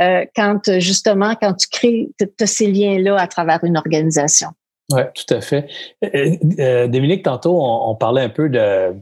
[0.00, 2.08] euh, quand, justement, quand tu crées
[2.46, 4.48] ces liens-là à travers une organisation.
[4.90, 5.68] Oui, tout à fait.
[6.04, 8.94] Euh, euh, Dominique, tantôt, on, parlait un peu de,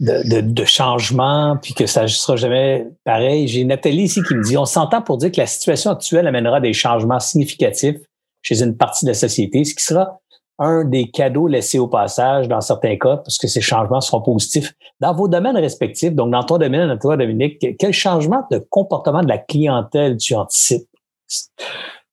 [0.00, 3.48] de, de, changement, puis que ça ne sera jamais pareil.
[3.48, 6.60] J'ai Nathalie ici qui me dit, on s'entend pour dire que la situation actuelle amènera
[6.60, 7.98] des changements significatifs
[8.42, 10.20] chez une partie de la société, ce qui sera
[10.60, 14.72] un des cadeaux laissés au passage dans certains cas, parce que ces changements seront positifs.
[15.00, 19.28] Dans vos domaines respectifs, donc dans ton domaine, toi, Dominique, quel changement de comportement de
[19.28, 20.86] la clientèle tu anticipes?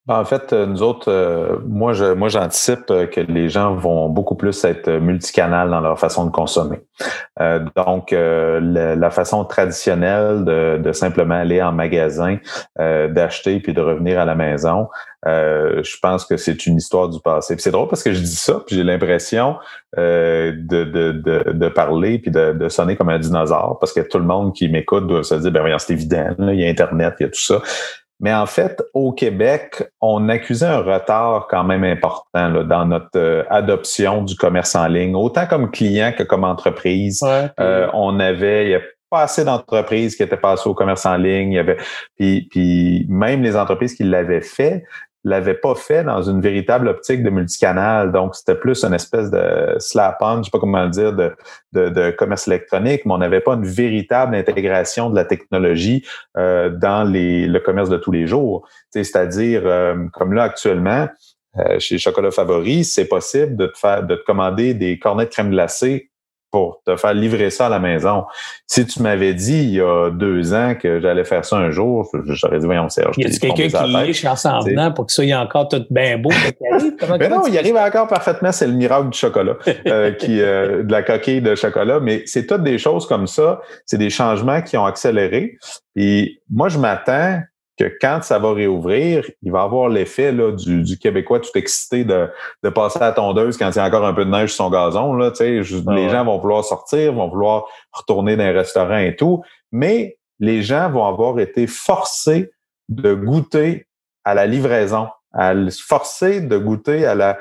[0.08, 3.76] Ben, en fait, euh, nous autres, euh, moi, je, moi, j'anticipe euh, que les gens
[3.76, 6.80] vont beaucoup plus être multicanal dans leur façon de consommer.
[7.76, 12.38] donc, la, façon traditionnelle de, de, simplement aller en magasin,
[12.78, 14.88] d'acheter puis de revenir à la maison,
[15.26, 17.56] je pense que c'est une histoire du passé.
[17.58, 19.58] c'est drôle parce que je dis ça, puis j'ai l'impression
[19.96, 24.18] de, de, de, de, parler puis de, de sonner comme un dinosaure, parce que tout
[24.18, 27.16] le monde qui m'écoute doit se dire, ben voyons, c'est évident, il y a Internet,
[27.20, 27.62] il y a tout ça.
[28.20, 33.18] Mais en fait, au Québec, on accusait un retard quand même important là, dans notre
[33.18, 37.24] euh, adoption du commerce en ligne, autant comme client que comme entreprise.
[37.60, 41.16] Euh, on avait, il y a pas assez d'entreprises qui étaient passées au commerce en
[41.16, 41.52] ligne.
[41.52, 41.78] Il y avait,
[42.18, 44.84] puis, puis même les entreprises qui l'avaient fait,
[45.24, 48.12] l'avait pas fait dans une véritable optique de multicanal.
[48.12, 51.36] Donc, c'était plus une espèce de slap-on, je sais pas comment le dire, de,
[51.74, 56.06] de, commerce électronique, mais on n'avait pas une véritable intégration de la technologie
[56.38, 58.68] euh, dans les, le commerce de tous les jours.
[58.92, 61.08] C'est-à-dire, euh, comme là actuellement,
[61.58, 65.30] euh, chez Chocolat Favori, c'est possible de te faire de te commander des cornets de
[65.30, 66.12] crème glacée
[66.52, 68.26] pour te faire livrer ça à la maison.
[68.66, 72.10] Si tu m'avais dit il y a deux ans que j'allais faire ça un jour,
[72.28, 73.16] j'aurais dit, voyons, Serge.
[73.18, 76.18] Y a quelqu'un qui liche en s'en venant pour que ça y encore tout bien
[76.18, 76.30] beau?
[77.20, 80.92] mais non, il arrive encore parfaitement, c'est le miracle du chocolat, euh, qui, euh, de
[80.92, 82.00] la coquille de chocolat.
[82.00, 83.60] Mais c'est toutes des choses comme ça.
[83.86, 85.58] C'est des changements qui ont accéléré.
[85.96, 87.42] Et moi, je m'attends
[87.78, 92.04] que quand ça va réouvrir, il va avoir l'effet là, du, du, Québécois tout excité
[92.04, 92.30] de,
[92.64, 94.66] de passer à la tondeuse quand il y a encore un peu de neige sur
[94.66, 95.14] son gazon.
[95.14, 100.18] Là, les gens vont vouloir sortir, vont vouloir retourner dans les restaurants et tout, mais
[100.40, 102.52] les gens vont avoir été forcés
[102.90, 103.88] de goûter
[104.24, 107.38] à la livraison, à forcer de goûter à la,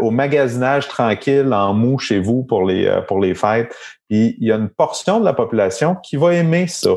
[0.00, 3.74] au magasinage tranquille en mou chez vous pour les, euh, pour les fêtes.
[4.08, 6.90] Puis il y a une portion de la population qui va aimer ça.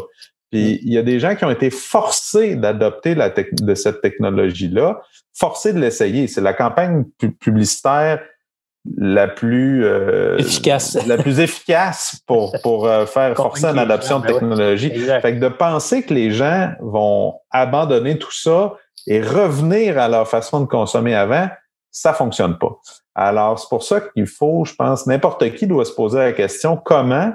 [0.54, 5.01] Puis il y a des gens qui ont été forcés d'adopter la de cette technologie-là,
[5.34, 6.28] forcés de l'essayer.
[6.28, 7.06] C'est la campagne
[7.39, 8.22] publicitaire
[8.95, 14.28] la plus euh, efficace, la plus efficace pour pour euh, faire forcer une adoption de
[14.28, 14.91] ben technologie.
[14.91, 18.76] Fait que de penser que les gens vont abandonner tout ça
[19.08, 21.49] et revenir à leur façon de consommer avant,
[21.89, 22.80] ça fonctionne pas.
[23.16, 26.78] Alors c'est pour ça qu'il faut, je pense, n'importe qui doit se poser la question
[26.78, 27.34] comment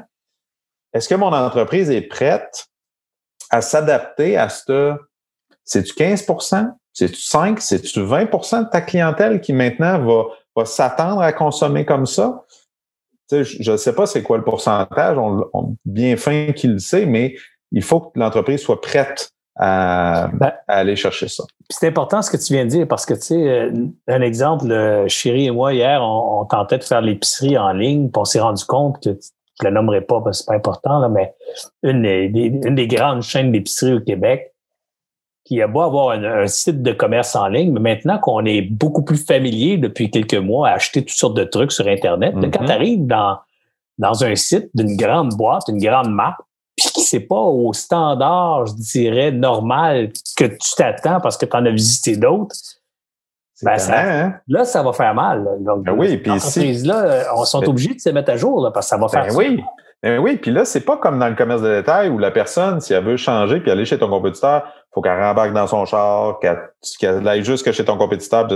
[0.92, 2.68] est-ce que mon entreprise est prête
[3.50, 4.94] à s'adapter à ce
[5.64, 10.24] c'est-tu 15% c'est-tu 5 c'est-tu 20% de ta clientèle qui maintenant va
[10.56, 12.44] va s'attendre à consommer comme ça?
[13.30, 17.34] je ne sais pas c'est quoi le pourcentage, on, bien fin qu'il le sait, mais
[17.72, 21.44] il faut que l'entreprise soit prête à, ben, aller chercher ça.
[21.68, 23.72] C'est important ce que tu viens de dire parce que, tu sais, euh,
[24.06, 24.72] un exemple,
[25.08, 28.64] Chéri et moi, hier, on, tentait de faire l'épicerie en ligne, puis on s'est rendu
[28.64, 29.18] compte que
[29.60, 31.34] je ne la nommerai pas parce que c'est pas important, là, mais
[31.82, 34.54] une une des grandes chaînes d'épicerie au Québec
[35.44, 39.02] qui a beau avoir un, site de commerce en ligne, mais maintenant qu'on est beaucoup
[39.02, 42.66] plus familier depuis quelques mois à acheter toutes sortes de trucs sur Internet, quand mm-hmm.
[42.66, 43.38] tu arrives dans,
[43.96, 46.40] dans un site d'une grande boîte, une grande marque,
[46.76, 51.56] puis qui c'est pas au standard, je dirais, normal que tu t'attends parce que tu
[51.56, 52.54] en as visité d'autres,
[53.62, 54.34] ben hein?
[54.46, 55.44] là, ça va faire mal.
[55.60, 56.30] Donc, ben oui, puis
[56.84, 59.36] là, on sont obligés de se mettre à jour parce que ça va faire ben
[59.36, 59.60] oui.
[60.02, 62.80] Ben oui, puis là, c'est pas comme dans le commerce de détail où la personne,
[62.80, 64.62] si elle veut changer puis aller chez ton compétiteur,
[64.94, 68.46] faut qu'elle rembarque dans son char, qu'elle aille jusque chez ton compétiteur.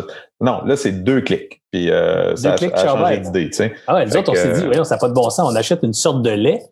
[0.40, 1.60] Non, là, c'est deux clics.
[1.72, 3.50] Puis euh, ça a, changé d'idée.
[3.50, 3.74] Tu sais.
[3.88, 5.52] Ah ouais, les autres, on s'est dit, voyons, ça n'a pas de bon sens.
[5.52, 6.62] On achète une sorte de lait.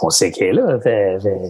[0.00, 0.78] On sait qu'elle est là.
[0.80, 1.40] Fait, fait,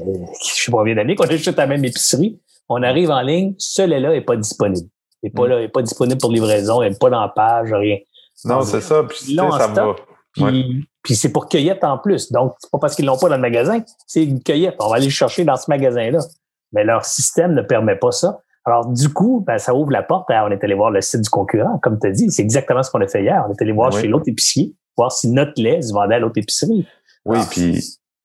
[0.42, 2.40] je sais pas combien d'années qu'on achète à la même épicerie.
[2.70, 4.88] On arrive en ligne, ce lait-là n'est pas disponible.
[5.22, 7.28] Il n'est pas, là, il est pas disponible pour livraison, il n'est pas dans la
[7.28, 7.98] page, rien.
[8.44, 9.04] Non, c'est ça.
[9.04, 9.94] Puis, là, ça va.
[10.32, 12.32] Puis, puis c'est pour cueillette en plus.
[12.32, 14.76] Donc, c'est pas parce qu'ils l'ont pas dans le magasin, c'est une cueillette.
[14.80, 16.18] On va aller le chercher dans ce magasin-là.
[16.72, 18.40] Mais leur système ne permet pas ça.
[18.64, 21.20] Alors, du coup, ben, ça ouvre la porte à, on est allé voir le site
[21.20, 21.78] du concurrent.
[21.82, 23.44] Comme tu as dit, c'est exactement ce qu'on a fait hier.
[23.48, 26.38] On est allé voir chez l'autre épicier, voir si notre lait se vendait à l'autre
[26.38, 26.86] épicerie.
[27.24, 27.82] Oui, puis,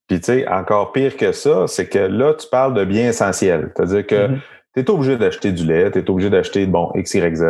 [0.07, 3.71] puis tu sais, encore pire que ça, c'est que là, tu parles de biens essentiels.
[3.75, 4.39] C'est-à-dire que mm-hmm.
[4.83, 7.43] Tu es obligé d'acheter du lait, tu es obligé d'acheter, bon, X, Y, Z.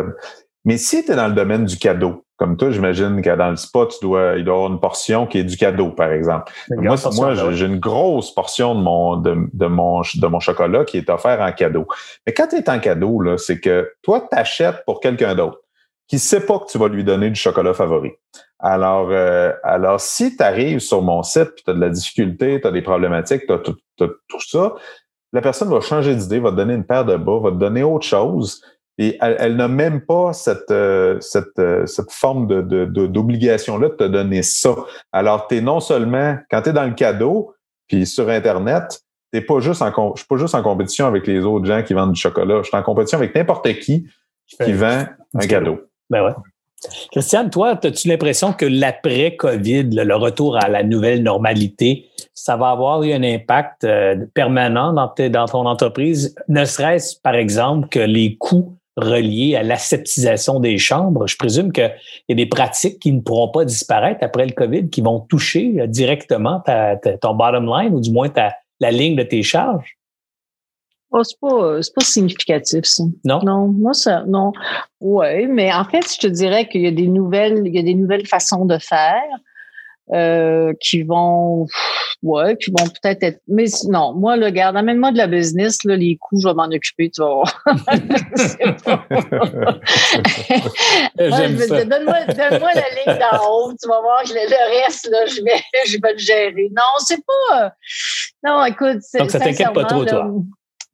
[0.65, 3.55] Mais si tu es dans le domaine du cadeau, comme toi, j'imagine que dans le
[3.55, 6.51] spot, tu dois, il doit y avoir une portion qui est du cadeau, par exemple.
[6.69, 10.97] Moi, moi j'ai une grosse portion de mon, de, de, mon, de mon chocolat qui
[10.97, 11.88] est offert en cadeau.
[12.25, 15.59] Mais quand tu es en cadeau, là, c'est que toi, tu achètes pour quelqu'un d'autre
[16.07, 18.11] qui sait pas que tu vas lui donner du chocolat favori.
[18.59, 22.67] Alors, euh, alors si tu arrives sur mon site, tu as de la difficulté, tu
[22.67, 24.73] as des problématiques, tu as, tout ça,
[25.34, 27.84] la personne va changer d'idée, va te donner une paire de bas, va te donner
[27.84, 28.61] autre chose
[28.99, 34.03] et elle, n'a même pas cette, euh, cette, euh, cette forme de, d'obligation-là de, te
[34.03, 34.75] donner ça.
[35.11, 37.53] Alors, tu es non seulement, quand tu es dans le cadeau,
[37.88, 39.01] puis sur Internet,
[39.32, 41.93] t'es pas juste en, je suis pas juste en compétition avec les autres gens qui
[41.93, 42.61] vendent du chocolat.
[42.63, 44.07] Je suis en compétition avec n'importe qui
[44.47, 45.05] qui vend
[45.36, 45.82] un cadeau.
[46.09, 46.34] Ben ouais.
[47.11, 53.01] Christiane, toi, as-tu l'impression que l'après-COVID, le retour à la nouvelle normalité, ça va avoir
[53.03, 58.78] eu un impact euh, permanent dans, ton entreprise, ne serait-ce par exemple que les coûts
[58.95, 61.28] relié à l'aseptisation des chambres?
[61.28, 61.91] Je présume qu'il
[62.30, 65.75] y a des pratiques qui ne pourront pas disparaître après le COVID, qui vont toucher
[65.80, 66.61] euh, directement
[67.21, 68.32] ton bottom line ou du moins
[68.80, 69.97] la ligne de tes charges?
[71.12, 73.03] Oh, c'est pas, pas significatif, ça.
[73.24, 73.39] Non?
[73.43, 74.51] Non, moi, ça, non.
[74.99, 77.84] Oui, mais en fait, je te dirais qu'il y a des nouvelles, il y a
[77.84, 79.24] des nouvelles façons de faire.
[80.14, 81.68] Euh, qui vont
[82.24, 83.41] ouais, qui vont peut-être être.
[83.47, 86.68] Mais non, moi, le garde, amène-moi de la business, là, les coûts, je vais m'en
[86.68, 87.62] occuper, tu vas voir.
[91.18, 95.97] Donne-moi, donne-moi la ligne d'en haut, tu vas voir le, reste, là, je vais, je
[96.01, 96.70] vais le gérer.
[96.72, 97.74] Non, c'est pas.
[98.45, 99.18] Non, écoute, c'est.
[99.20, 100.32] Donc, ça t'inquiète pas trop, toi?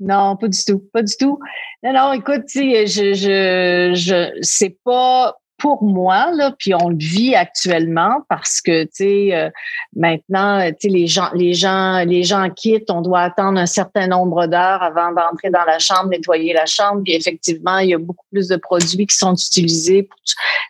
[0.04, 1.40] Non, pas du tout, pas du tout.
[1.82, 7.36] Non, non, écoute, je, je, je, c'est pas pour moi, là, puis on le vit
[7.36, 9.50] actuellement parce que, tu sais, euh,
[9.96, 14.08] maintenant, tu sais, les gens, les gens, les gens quittent, on doit attendre un certain
[14.08, 17.98] nombre d'heures avant d'entrer dans la chambre, nettoyer la chambre, puis effectivement, il y a
[17.98, 20.10] beaucoup plus de produits qui sont utilisés.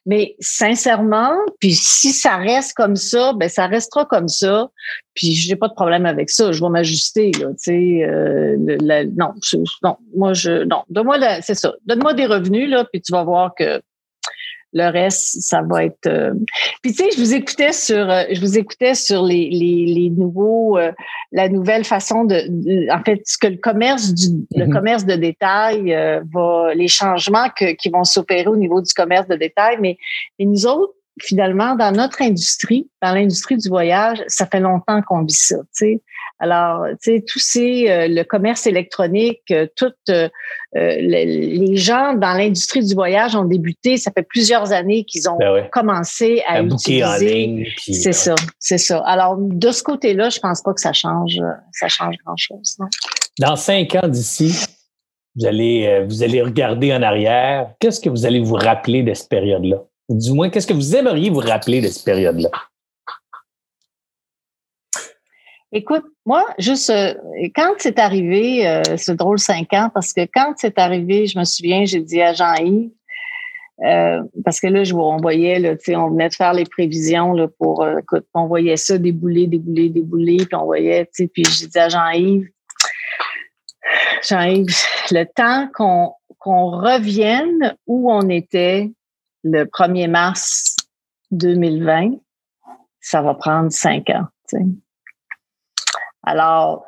[0.06, 4.70] Mais sincèrement, puis si ça reste comme ça, ben ça restera comme ça.
[5.16, 8.58] Puis j'ai pas de problème avec ça, je vais m'ajuster, là, tu sais, euh,
[9.18, 9.34] non,
[9.82, 13.56] non, moi je, non, donne-moi, c'est ça, donne-moi des revenus là, puis tu vas voir
[13.58, 13.82] que
[14.74, 16.08] le reste, ça va être.
[16.08, 16.34] Euh,
[16.82, 20.10] puis tu sais, je vous écoutais sur, euh, je vous écoutais sur les, les, les
[20.10, 20.92] nouveaux, euh,
[21.32, 24.74] la nouvelle façon de, en fait, ce que le commerce du, le mm-hmm.
[24.74, 25.96] commerce de détail
[26.34, 29.78] va, les changements que, qui vont s'opérer au niveau du commerce de détail.
[29.80, 29.98] Mais,
[30.40, 35.24] mais nous autres, finalement, dans notre industrie, dans l'industrie du voyage, ça fait longtemps qu'on
[35.24, 35.58] vit ça.
[36.40, 40.28] Alors, tu sais, tous ces, euh, le commerce électronique, euh, toutes euh,
[40.74, 43.98] les, gens dans l'industrie du voyage ont débuté.
[43.98, 47.04] Ça fait plusieurs années qu'ils ont ben commencé à, utiliser.
[47.04, 47.68] En ligne.
[47.78, 49.00] C'est ça, c'est ça.
[49.06, 51.40] Alors, de ce côté-là, je pense pas que ça change,
[51.72, 52.78] ça change grand-chose.
[53.40, 54.66] Dans cinq ans d'ici,
[55.36, 57.72] vous allez, vous allez regarder en arrière.
[57.80, 59.84] Qu'est-ce que vous allez vous rappeler de cette période-là?
[60.14, 62.50] Du moins, qu'est-ce que vous aimeriez vous rappeler de cette période-là?
[65.72, 67.16] Écoute, moi, juste euh,
[67.56, 71.44] quand c'est arrivé, euh, c'est drôle cinq ans, parce que quand c'est arrivé, je me
[71.44, 72.92] souviens, j'ai dit à Jean-Yves,
[73.84, 77.48] euh, parce que là, je, on voyait, là, on venait de faire les prévisions là,
[77.58, 81.90] pour, écoute, on voyait ça débouler, débouler, débouler, puis on voyait, puis j'ai dit à
[81.90, 82.50] Jean-Yves,
[84.30, 84.78] Jean-Yves,
[85.10, 88.92] le temps qu'on qu'on revienne où on était
[89.44, 90.76] le 1er mars
[91.32, 92.12] 2020,
[93.00, 94.28] ça va prendre cinq ans.
[96.24, 96.86] Alors,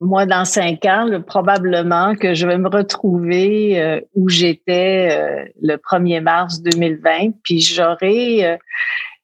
[0.00, 5.76] moi, dans cinq ans, probablement que je vais me retrouver euh, où j'étais euh, le
[5.76, 8.56] 1er mars 2020, puis j'aurai, euh,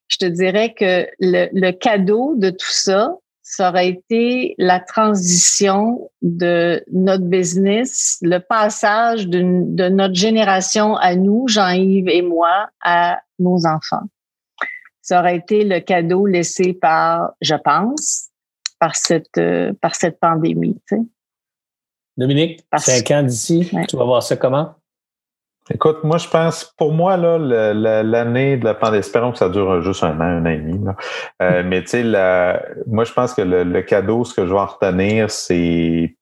[0.09, 3.15] je te dirais que le, cadeau de tout ça,
[3.47, 9.43] ça aurait été la transition de notre business, le passage de,
[9.91, 14.07] notre génération à nous, Jean-Yves et moi, à nos enfants.
[15.03, 18.31] Ça aurait été le cadeau laissé par, je pense,
[18.79, 20.81] par cette, euh, par cette pandémie.
[20.89, 21.03] Tu sais.
[22.17, 24.75] Dominique, cinq ans d'ici, tu vas voir ça comment?
[25.71, 27.39] Écoute, moi, je pense, pour moi, là,
[28.03, 30.79] l'année de la pandémie, espérons que ça dure juste un an, un an et demi.
[31.41, 32.03] Euh, mais tu sais,
[32.87, 36.17] moi, je pense que le, cadeau, ce que je vais en retenir, c'est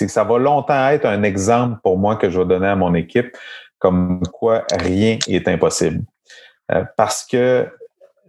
[0.00, 2.94] que ça va longtemps être un exemple pour moi que je vais donner à mon
[2.94, 3.36] équipe,
[3.78, 6.02] comme quoi rien est impossible.
[6.72, 7.68] Euh, parce que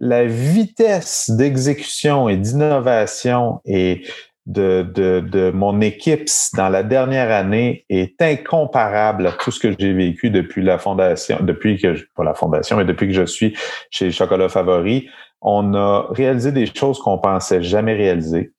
[0.00, 4.06] la vitesse d'exécution et d'innovation et
[4.48, 6.26] de, de, de, mon équipe
[6.56, 11.38] dans la dernière année est incomparable à tout ce que j'ai vécu depuis la fondation,
[11.42, 13.56] depuis que, pas la fondation, mais depuis que je suis
[13.90, 15.08] chez Chocolat Favori.
[15.40, 18.52] On a réalisé des choses qu'on pensait jamais réaliser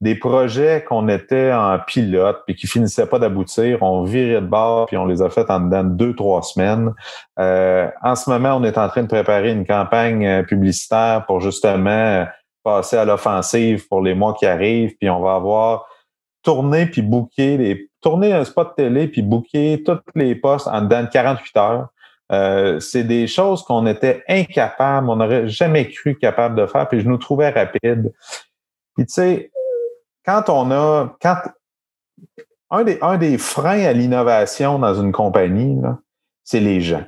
[0.00, 4.86] des projets qu'on était en pilote puis qui finissaient pas d'aboutir, on virait de bord
[4.86, 6.92] puis on les a fait en dedans de deux, trois semaines.
[7.38, 11.40] Euh, en ce moment, on est en train de préparer une campagne euh, publicitaire pour
[11.40, 12.26] justement
[12.64, 15.86] passer à l'offensive pour les mois qui arrivent, puis on va avoir
[16.42, 21.02] tourné puis booké les tourner un spot télé puis booker tous les postes en dedans
[21.02, 21.88] de 48 heures.
[22.32, 27.00] Euh, c'est des choses qu'on était incapable, on n'aurait jamais cru capable de faire, puis
[27.00, 28.12] je nous trouvais rapide.
[28.94, 29.50] Puis tu sais,
[30.24, 31.36] quand on a, quand
[32.70, 35.80] un des, un des freins à l'innovation dans une compagnie,
[36.44, 37.04] c'est les gens.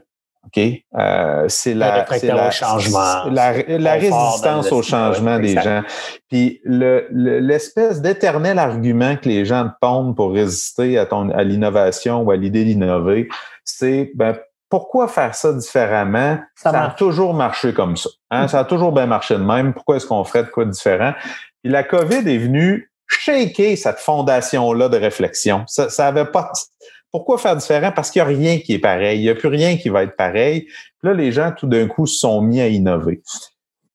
[0.46, 0.62] OK?
[0.96, 5.82] Euh, c'est la, la, changement, la, la résistance au changement des gens.
[6.30, 12.30] Puis l'espèce d'éternel argument que les gens pondent pour résister à, ton, à l'innovation ou
[12.30, 13.28] à l'idée d'innover,
[13.64, 14.36] c'est ben,
[14.68, 16.38] pourquoi faire ça différemment?
[16.56, 18.10] Ça, a toujours marché comme ça.
[18.30, 18.48] Hein?
[18.48, 19.72] Ça a toujours bien marché de même.
[19.72, 21.12] Pourquoi est-ce qu'on ferait de quoi de différent?
[21.62, 25.64] Puis la COVID est venue shaker cette fondation-là de réflexion.
[25.66, 26.50] Ça, ça avait pas.
[27.16, 27.92] Pourquoi faire différent?
[27.96, 29.20] Parce qu'il n'y a rien qui est pareil.
[29.20, 30.64] Il n'y a plus rien qui va être pareil.
[30.64, 33.22] Puis là, les gens, tout d'un coup, se sont mis à innover.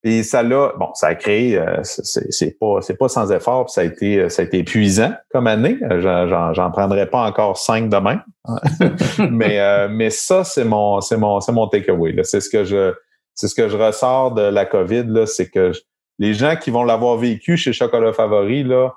[0.03, 3.83] Et ça l'a, bon, ça a créé, euh, c'est pas, pas sans effort, ça a
[3.83, 5.77] été, ça a été épuisant comme année.
[5.99, 8.23] J'en prendrai pas encore cinq demain,
[9.29, 12.15] mais, euh, mais ça, c'est mon, c'est mon, mon takeaway.
[12.23, 12.95] C'est ce que je,
[13.35, 15.71] c'est ce que je ressors de la COVID c'est que
[16.17, 18.95] les gens qui vont l'avoir vécu chez Chocolat Favori, là,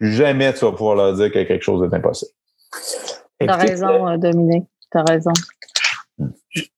[0.00, 2.30] jamais tu vas pouvoir leur dire que quelque chose est impossible.
[3.38, 4.66] T'as raison, euh, Dominique.
[4.90, 5.32] T'as raison.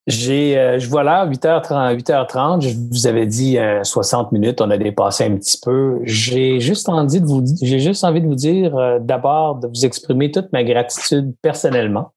[0.07, 2.61] J'ai, euh, je vois là, 8h30, 8h30.
[2.61, 4.61] Je vous avais dit 60 euh, minutes.
[4.61, 6.01] On a dépassé un petit peu.
[6.05, 10.31] J'ai juste envie de vous, j'ai juste envie de vous dire d'abord de vous exprimer
[10.31, 12.13] toute ma gratitude personnellement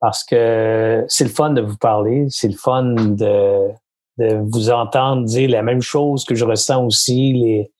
[0.00, 2.26] parce que c'est le fun de vous parler.
[2.28, 3.70] C'est le fun de,
[4.18, 7.72] de vous entendre dire la même chose que je ressens aussi, les,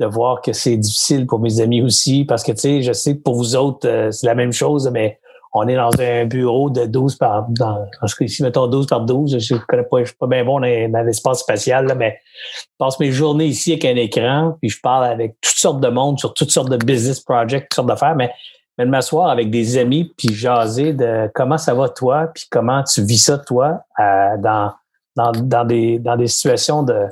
[0.00, 3.16] de voir que c'est difficile pour mes amis aussi, parce que, tu sais, je sais
[3.16, 5.18] que pour vous autres, euh, c'est la même chose, mais
[5.54, 7.86] on est dans un bureau de 12 par, dans,
[8.20, 11.40] ici, mettons 12 par 12, je connais pas, je suis pas bien bon dans, l'espace
[11.40, 12.18] spatial, là, mais
[12.54, 15.88] je passe mes journées ici avec un écran, puis je parle avec toutes sortes de
[15.88, 18.32] monde sur toutes sortes de business projects, toutes sortes d'affaires, mais,
[18.78, 22.82] mais de m'asseoir avec des amis, puis jaser de comment ça va toi, puis comment
[22.82, 24.72] tu vis ça toi, euh, dans,
[25.16, 27.08] dans, dans, des, dans des situations de,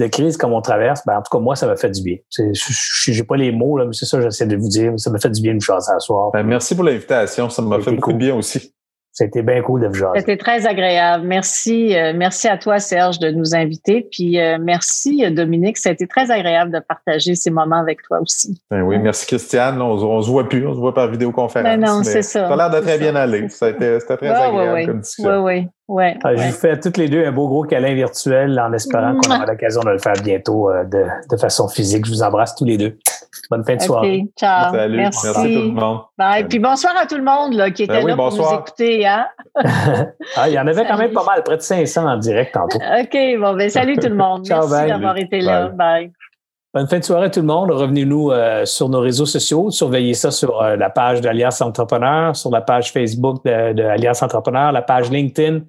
[0.00, 2.16] de crise comme on traverse, ben, en tout cas, moi, ça m'a fait du bien.
[2.30, 4.92] Je n'ai pas les mots, là, mais c'est ça que j'essaie de vous dire.
[4.96, 6.30] Ça m'a fait du bien de chasser à soir.
[6.32, 7.48] Ben, merci pour l'invitation.
[7.48, 8.74] Ça m'a fait beaucoup de bien aussi.
[9.12, 10.20] C'était bien cool de vous jaser.
[10.20, 11.26] C'était très agréable.
[11.26, 14.06] Merci, euh, merci à toi, Serge, de nous inviter.
[14.10, 15.78] Puis euh, merci, Dominique.
[15.78, 18.62] Ça a été très agréable de partager ces moments avec toi aussi.
[18.70, 19.82] Ben oui, merci, Christiane.
[19.82, 21.68] On, on, se voit plus, on se voit par vidéoconférence.
[21.68, 22.48] Ben non, c'est ça.
[22.48, 23.48] Ça a l'air de très bien aller.
[23.48, 25.44] C'était très agréable comme discussion.
[25.44, 25.68] Oui, oui.
[25.90, 29.16] Ouais, ah, Je vous fais toutes les deux un beau gros câlin virtuel en espérant
[29.16, 32.06] qu'on aura l'occasion de le faire bientôt euh, de, de, façon phisique.
[32.06, 32.96] Je vous embrasse tous les deux.
[33.50, 34.26] Bonne fin de soirée.
[34.38, 34.72] Ciao.
[34.72, 34.96] Salut.
[34.96, 35.26] Merci.
[35.26, 36.00] Merci tout le monde.
[36.16, 36.44] Bye.
[36.44, 38.52] Puis bonsoir à tout le monde là, qui était Ben oui, là pour bonsoir.
[38.52, 39.04] nous écouter.
[39.04, 39.26] Hein?
[40.36, 42.78] ah, il y en avait quand même pas mal, près de 500 en direct tantôt.
[42.78, 44.44] OK, bon, ben salut tout le monde.
[44.46, 45.68] Ciao, Merci d'avoir été là.
[45.68, 46.12] Bye.
[46.72, 47.72] Bonne fin de soirée tout le monde.
[47.72, 49.72] Revenez-nous euh, sur nos réseaux sociaux.
[49.72, 54.70] Surveillez ça sur euh, la page d'Alliance Entrepreneur, sur la page Facebook de, de Entrepreneur,
[54.70, 55.62] la page LinkedIn.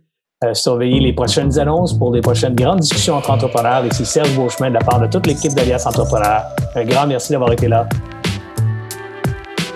[0.43, 3.85] Euh, surveillez les prochaines annonces pour les prochaines grandes discussions entre entrepreneurs.
[3.85, 6.45] Ici Serge Beauchemin de la part de toute l'équipe d'Alliance Entrepreneur.
[6.73, 7.87] Un grand merci d'avoir été là.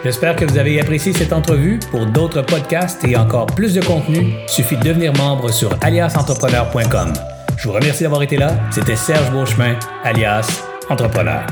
[0.03, 1.78] J'espère que vous avez apprécié cette entrevue.
[1.91, 7.13] Pour d'autres podcasts et encore plus de contenu, suffit de devenir membre sur aliasentrepreneur.com.
[7.57, 8.55] Je vous remercie d'avoir été là.
[8.72, 11.45] C'était Serge Beauchemin, alias Entrepreneur.